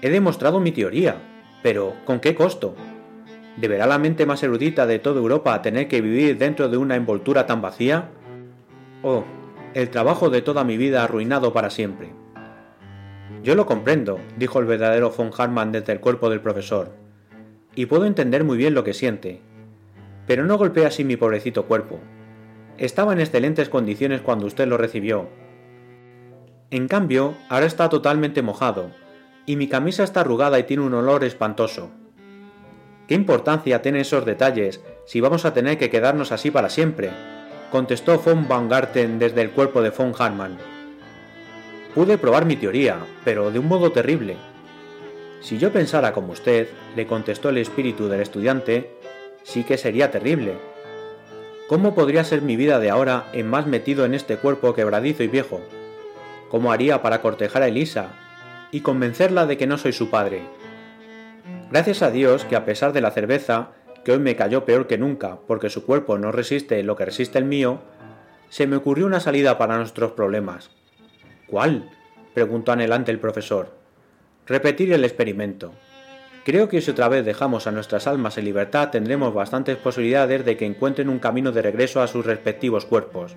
He 0.02 0.10
demostrado 0.10 0.60
mi 0.60 0.72
teoría, 0.72 1.18
pero 1.62 1.94
¿con 2.06 2.20
qué 2.20 2.36
costo? 2.36 2.76
¿Deberá 3.58 3.86
la 3.86 4.00
mente 4.00 4.26
más 4.26 4.44
erudita 4.44 4.86
de 4.86 5.00
toda 5.00 5.20
Europa 5.20 5.62
tener 5.62 5.88
que 5.88 6.02
vivir 6.02 6.38
dentro 6.38 6.70
de 6.70 6.78
una 6.78 6.96
envoltura 6.96 7.46
tan 7.46 7.62
vacía? 7.62 8.10
Oh, 9.02 9.24
el 9.74 9.90
trabajo 9.90 10.30
de 10.30 10.42
toda 10.42 10.64
mi 10.64 10.78
vida 10.78 11.04
arruinado 11.04 11.54
para 11.54 11.70
siempre. 11.70 12.12
Yo 13.44 13.56
lo 13.56 13.66
comprendo, 13.66 14.20
dijo 14.38 14.60
el 14.60 14.66
verdadero 14.66 15.12
von 15.12 15.32
Hartmann 15.38 15.72
desde 15.72 15.94
el 15.94 16.00
cuerpo 16.00 16.30
del 16.30 16.42
profesor, 16.42 16.92
y 17.76 17.86
puedo 17.86 18.06
entender 18.06 18.44
muy 18.44 18.58
bien 18.58 18.74
lo 18.74 18.84
que 18.84 18.94
siente. 18.94 19.42
Pero 20.28 20.46
no 20.46 20.58
golpea 20.58 20.88
así 20.88 21.04
mi 21.04 21.18
pobrecito 21.18 21.66
cuerpo. 21.66 22.00
Estaba 22.78 23.14
en 23.14 23.20
excelentes 23.20 23.70
condiciones 23.70 24.22
cuando 24.22 24.46
usted 24.46 24.68
lo 24.68 24.78
recibió. 24.78 25.28
En 26.74 26.88
cambio, 26.88 27.36
ahora 27.50 27.68
está 27.68 27.88
totalmente 27.88 28.42
mojado, 28.42 28.90
y 29.46 29.58
mi 29.58 29.68
camisa 29.68 30.04
está 30.04 30.22
arrugada 30.22 30.58
y 30.58 30.64
tiene 30.64 30.82
un 30.82 30.96
olor 30.96 31.24
espantoso. 31.24 31.92
¿Qué 33.08 33.14
importancia 33.14 33.84
tienen 33.84 34.02
esos 34.02 34.26
detalles 34.26 34.82
si 35.06 35.22
vamos 35.22 35.46
a 35.46 35.54
tener 35.54 35.78
que 35.78 35.92
quedarnos 35.92 36.32
así 36.32 36.50
para 36.50 36.72
siempre? 36.72 37.12
contestó 37.72 38.18
von 38.18 38.48
Baumgarten 38.48 39.20
desde 39.20 39.42
el 39.42 39.52
cuerpo 39.52 39.84
de 39.84 39.92
von 39.92 40.16
Hartmann. 40.18 40.58
Pude 41.94 42.18
probar 42.18 42.46
mi 42.46 42.56
teoría, 42.56 42.98
pero 43.24 43.52
de 43.52 43.60
un 43.60 43.68
modo 43.68 43.92
terrible. 43.92 44.36
Si 45.42 45.60
yo 45.60 45.72
pensara 45.72 46.12
como 46.12 46.32
usted, 46.32 46.70
le 46.96 47.06
contestó 47.06 47.50
el 47.50 47.60
espíritu 47.60 48.08
del 48.08 48.22
estudiante, 48.22 48.98
sí 49.44 49.64
que 49.64 49.78
sería 49.78 50.10
terrible. 50.10 50.56
¿Cómo 51.68 51.94
podría 51.94 52.24
ser 52.24 52.42
mi 52.42 52.56
vida 52.56 52.80
de 52.80 52.90
ahora 52.90 53.30
en 53.32 53.48
más 53.48 53.68
metido 53.68 54.06
en 54.06 54.16
este 54.16 54.38
cuerpo 54.38 54.74
quebradizo 54.74 55.22
y 55.22 55.28
viejo? 55.28 55.62
¿Cómo 56.54 56.72
haría 56.72 57.02
para 57.02 57.20
cortejar 57.20 57.64
a 57.64 57.68
Elisa 57.68 58.10
y 58.70 58.82
convencerla 58.82 59.48
de 59.48 59.58
que 59.58 59.66
no 59.66 59.80
soy 59.80 59.92
su 59.92 60.12
padre? 60.12 60.44
Gracias 61.72 62.04
a 62.04 62.12
Dios 62.12 62.46
que 62.46 62.56
a 62.56 62.64
pesar 62.64 62.94
de 62.94 63.02
la 63.02 63.10
cerveza, 63.10 63.72
que 64.06 64.12
hoy 64.12 64.20
me 64.20 64.36
cayó 64.36 64.64
peor 64.64 64.86
que 64.86 65.00
nunca 65.00 65.40
porque 65.48 65.72
su 65.72 65.84
cuerpo 65.84 66.20
no 66.20 66.32
resiste 66.32 66.84
lo 66.84 66.96
que 66.96 67.06
resiste 67.06 67.40
el 67.40 67.46
mío, 67.46 67.80
se 68.50 68.68
me 68.68 68.76
ocurrió 68.76 69.08
una 69.08 69.20
salida 69.20 69.58
para 69.58 69.78
nuestros 69.78 70.12
problemas. 70.12 70.70
¿Cuál? 71.48 71.90
preguntó 72.36 72.72
anhelante 72.72 73.10
el 73.10 73.20
profesor. 73.20 73.72
Repetir 74.46 74.94
el 74.94 75.06
experimento. 75.06 75.74
Creo 76.46 76.70
que 76.70 76.82
si 76.82 76.92
otra 76.92 77.10
vez 77.10 77.26
dejamos 77.26 77.66
a 77.66 77.72
nuestras 77.72 78.06
almas 78.06 78.38
en 78.38 78.46
libertad 78.46 78.92
tendremos 78.92 79.34
bastantes 79.34 79.78
posibilidades 79.78 80.46
de 80.46 80.56
que 80.56 80.68
encuentren 80.68 81.10
un 81.10 81.18
camino 81.18 81.52
de 81.52 81.64
regreso 81.64 82.00
a 82.00 82.08
sus 82.08 82.28
respectivos 82.28 82.86
cuerpos. 82.86 83.36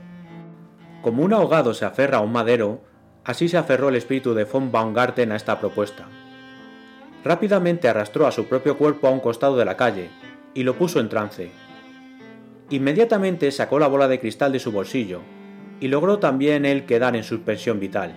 Como 1.00 1.22
un 1.22 1.32
ahogado 1.32 1.72
se 1.72 1.86
aferra 1.86 2.18
a 2.18 2.20
un 2.20 2.32
madero, 2.32 2.82
así 3.26 3.48
se 3.48 3.56
aferró 3.56 3.88
el 3.88 3.96
espíritu 3.96 4.34
de 4.34 4.44
von 4.44 4.70
Baumgarten 4.70 5.32
a 5.32 5.36
esta 5.36 5.58
propuesta. 5.58 6.06
Rápidamente 7.24 7.88
arrastró 7.88 8.26
a 8.26 8.32
su 8.32 8.46
propio 8.46 8.78
cuerpo 8.78 9.08
a 9.08 9.10
un 9.10 9.18
costado 9.18 9.56
de 9.56 9.64
la 9.64 9.76
calle 9.76 10.10
y 10.54 10.62
lo 10.62 10.76
puso 10.76 11.00
en 11.00 11.08
trance. 11.08 11.50
Inmediatamente 12.70 13.50
sacó 13.50 13.80
la 13.80 13.88
bola 13.88 14.06
de 14.06 14.20
cristal 14.20 14.52
de 14.52 14.60
su 14.60 14.70
bolsillo 14.70 15.22
y 15.80 15.88
logró 15.88 16.20
también 16.20 16.64
él 16.64 16.86
quedar 16.86 17.16
en 17.16 17.24
suspensión 17.24 17.80
vital. 17.80 18.14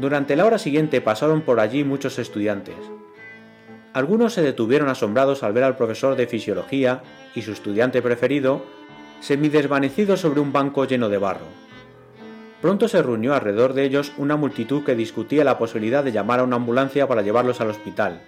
Durante 0.00 0.36
la 0.36 0.46
hora 0.46 0.58
siguiente 0.58 1.02
pasaron 1.02 1.42
por 1.42 1.60
allí 1.60 1.84
muchos 1.84 2.18
estudiantes. 2.18 2.76
Algunos 3.92 4.32
se 4.32 4.42
detuvieron 4.42 4.88
asombrados 4.88 5.42
al 5.42 5.52
ver 5.52 5.64
al 5.64 5.76
profesor 5.76 6.16
de 6.16 6.26
fisiología 6.26 7.02
y 7.34 7.42
su 7.42 7.52
estudiante 7.52 8.00
preferido 8.00 8.64
semidesvanecido 9.20 10.16
sobre 10.16 10.40
un 10.40 10.50
banco 10.50 10.86
lleno 10.86 11.10
de 11.10 11.18
barro. 11.18 11.69
Pronto 12.60 12.88
se 12.88 13.02
reunió 13.02 13.34
alrededor 13.34 13.72
de 13.72 13.84
ellos 13.84 14.12
una 14.18 14.36
multitud 14.36 14.84
que 14.84 14.94
discutía 14.94 15.44
la 15.44 15.58
posibilidad 15.58 16.04
de 16.04 16.12
llamar 16.12 16.40
a 16.40 16.44
una 16.44 16.56
ambulancia 16.56 17.08
para 17.08 17.22
llevarlos 17.22 17.60
al 17.60 17.70
hospital. 17.70 18.20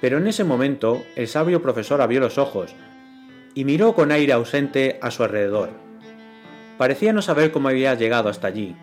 Pero 0.00 0.18
en 0.18 0.26
ese 0.26 0.44
momento 0.44 1.02
el 1.16 1.28
sabio 1.28 1.62
profesor 1.62 2.02
abrió 2.02 2.20
los 2.20 2.36
ojos 2.36 2.74
y 3.54 3.64
miró 3.64 3.94
con 3.94 4.12
aire 4.12 4.34
ausente 4.34 4.98
a 5.00 5.10
su 5.10 5.22
alrededor. 5.22 5.70
Parecía 6.76 7.12
no 7.12 7.22
saber 7.22 7.52
cómo 7.52 7.68
había 7.68 7.94
llegado 7.94 8.28
hasta 8.28 8.48
allí, 8.48 8.76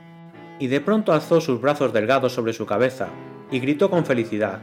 y 0.57 0.67
de 0.67 0.81
pronto 0.81 1.13
alzó 1.13 1.41
sus 1.41 1.61
brazos 1.61 1.93
delgados 1.93 2.33
sobre 2.33 2.53
su 2.53 2.65
cabeza 2.65 3.09
y 3.51 3.59
gritó 3.59 3.89
con 3.89 4.05
felicidad. 4.05 4.61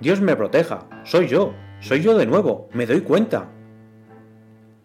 Dios 0.00 0.20
me 0.20 0.36
proteja, 0.36 0.86
soy 1.04 1.28
yo, 1.28 1.54
soy 1.80 2.00
yo 2.00 2.16
de 2.16 2.26
nuevo, 2.26 2.68
me 2.72 2.86
doy 2.86 3.00
cuenta. 3.00 3.50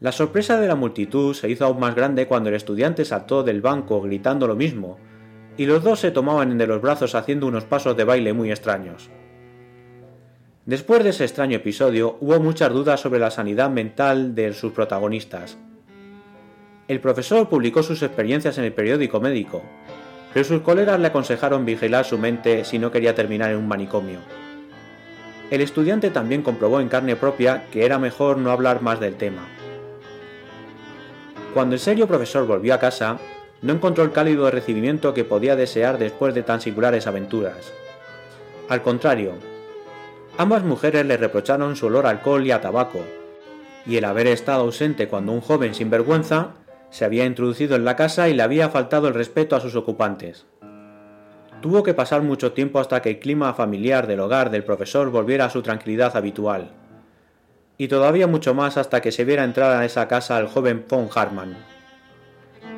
La 0.01 0.13
sorpresa 0.13 0.61
de 0.61 0.67
la 0.69 0.75
multitud 0.75 1.33
se 1.33 1.49
hizo 1.49 1.65
aún 1.65 1.81
más 1.81 1.93
grande 1.93 2.25
cuando 2.25 2.47
el 2.47 2.55
estudiante 2.55 3.03
saltó 3.03 3.43
del 3.43 3.59
banco 3.59 4.01
gritando 4.01 4.47
lo 4.47 4.55
mismo, 4.55 4.97
y 5.57 5.65
los 5.65 5.83
dos 5.83 5.99
se 5.99 6.11
tomaban 6.11 6.57
de 6.57 6.67
los 6.67 6.81
brazos 6.81 7.15
haciendo 7.15 7.47
unos 7.47 7.65
pasos 7.65 7.97
de 7.97 8.05
baile 8.05 8.31
muy 8.31 8.49
extraños. 8.49 9.09
Después 10.65 11.03
de 11.03 11.09
ese 11.09 11.25
extraño 11.25 11.57
episodio 11.57 12.15
hubo 12.21 12.39
muchas 12.39 12.71
dudas 12.71 13.01
sobre 13.01 13.19
la 13.19 13.29
sanidad 13.29 13.69
mental 13.69 14.35
de 14.35 14.53
sus 14.53 14.71
protagonistas. 14.71 15.57
El 16.87 17.01
profesor 17.01 17.49
publicó 17.49 17.83
sus 17.83 18.01
experiencias 18.01 18.57
en 18.57 18.63
el 18.63 18.73
periódico 18.73 19.19
médico, 19.19 19.61
pero 20.33 20.45
sus 20.45 20.61
colegas 20.61 20.97
le 20.97 21.07
aconsejaron 21.07 21.65
vigilar 21.65 22.05
su 22.05 22.17
mente 22.17 22.63
si 22.63 22.79
no 22.79 22.89
quería 22.89 23.15
terminar 23.15 23.51
en 23.51 23.57
un 23.57 23.67
manicomio. 23.67 24.19
El 25.51 25.59
estudiante 25.59 26.09
también 26.09 26.41
comprobó 26.41 26.79
en 26.79 26.87
carne 26.87 27.17
propia 27.17 27.65
que 27.69 27.83
era 27.83 27.99
mejor 27.99 28.37
no 28.37 28.51
hablar 28.51 28.81
más 28.81 29.01
del 29.01 29.15
tema. 29.15 29.58
Cuando 31.53 31.73
el 31.73 31.79
serio 31.79 32.07
profesor 32.07 32.45
volvió 32.45 32.75
a 32.75 32.79
casa, 32.79 33.17
no 33.61 33.73
encontró 33.73 34.03
el 34.03 34.11
cálido 34.11 34.49
recibimiento 34.51 35.13
que 35.13 35.23
podía 35.23 35.55
desear 35.55 35.97
después 35.97 36.33
de 36.35 36.43
tan 36.43 36.61
singulares 36.61 37.07
aventuras. 37.07 37.73
Al 38.69 38.83
contrario, 38.83 39.33
ambas 40.37 40.63
mujeres 40.63 41.05
le 41.05 41.17
reprocharon 41.17 41.75
su 41.75 41.87
olor 41.87 42.05
a 42.05 42.11
alcohol 42.11 42.45
y 42.45 42.51
a 42.51 42.61
tabaco, 42.61 42.99
y 43.85 43.97
el 43.97 44.05
haber 44.05 44.27
estado 44.27 44.61
ausente 44.61 45.07
cuando 45.07 45.31
un 45.31 45.41
joven 45.41 45.73
sin 45.73 45.89
vergüenza 45.89 46.51
se 46.91 47.03
había 47.03 47.25
introducido 47.25 47.75
en 47.75 47.85
la 47.85 47.95
casa 47.95 48.29
y 48.29 48.35
le 48.35 48.43
había 48.43 48.69
faltado 48.69 49.07
el 49.07 49.15
respeto 49.15 49.55
a 49.55 49.59
sus 49.59 49.75
ocupantes. 49.75 50.45
Tuvo 51.61 51.81
que 51.81 51.95
pasar 51.95 52.21
mucho 52.21 52.53
tiempo 52.53 52.79
hasta 52.79 53.01
que 53.01 53.09
el 53.09 53.19
clima 53.19 53.53
familiar 53.55 54.05
del 54.05 54.19
hogar 54.19 54.51
del 54.51 54.63
profesor 54.63 55.09
volviera 55.09 55.45
a 55.45 55.49
su 55.49 55.63
tranquilidad 55.63 56.15
habitual, 56.15 56.69
y 57.79 57.87
todavía 57.87 58.27
mucho 58.27 58.53
más 58.53 58.75
hasta 58.77 59.01
que 59.01 59.13
se 59.13 59.23
viera 59.23 59.45
entrar 59.45 59.71
a 59.71 59.85
esa 59.85 60.09
casa 60.09 60.37
el 60.37 60.47
joven 60.47 60.85
von 60.87 61.07
Hartmann. 61.15 61.55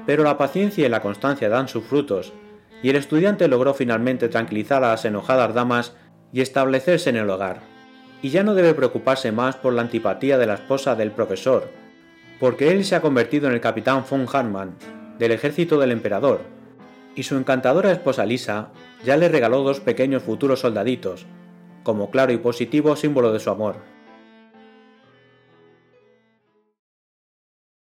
Pero 0.06 0.24
la 0.24 0.38
paciencia 0.38 0.86
y 0.86 0.90
la 0.90 1.02
constancia 1.02 1.50
dan 1.50 1.68
sus 1.68 1.84
frutos, 1.84 2.34
y 2.84 2.92
el 2.92 2.96
estudiante 2.96 3.48
logró 3.48 3.74
finalmente 3.74 4.30
tranquilizar 4.30 4.84
a 4.84 4.92
las 4.92 5.04
enojadas 5.04 5.56
damas 5.56 5.96
y 6.32 6.42
establecerse 6.42 7.10
en 7.10 7.16
el 7.16 7.30
hogar. 7.32 7.62
Y 8.22 8.30
ya 8.30 8.44
no 8.44 8.54
debe 8.54 8.76
preocuparse 8.76 9.32
más 9.32 9.56
por 9.56 9.74
la 9.74 9.82
antipatía 9.82 10.38
de 10.38 10.46
la 10.46 10.54
esposa 10.54 10.96
del 10.96 11.12
profesor, 11.12 11.68
porque 12.40 12.72
él 12.72 12.86
se 12.86 12.96
ha 12.96 13.02
convertido 13.02 13.48
en 13.48 13.56
el 13.56 13.62
capitán 13.62 14.06
von 14.08 14.28
Hartmann, 14.32 14.76
del 15.18 15.32
ejército 15.32 15.80
del 15.80 15.92
emperador, 15.92 16.42
y 17.16 17.24
su 17.24 17.36
encantadora 17.38 17.92
esposa 17.92 18.24
Lisa 18.24 18.70
ya 19.04 19.18
le 19.18 19.30
regaló 19.30 19.64
dos 19.64 19.80
pequeños 19.80 20.22
futuros 20.22 20.60
soldaditos, 20.60 21.26
como 21.82 22.12
claro 22.12 22.32
y 22.34 22.38
positivo 22.38 22.96
símbolo 22.96 23.34
de 23.34 23.40
su 23.40 23.50
amor. 23.50 24.01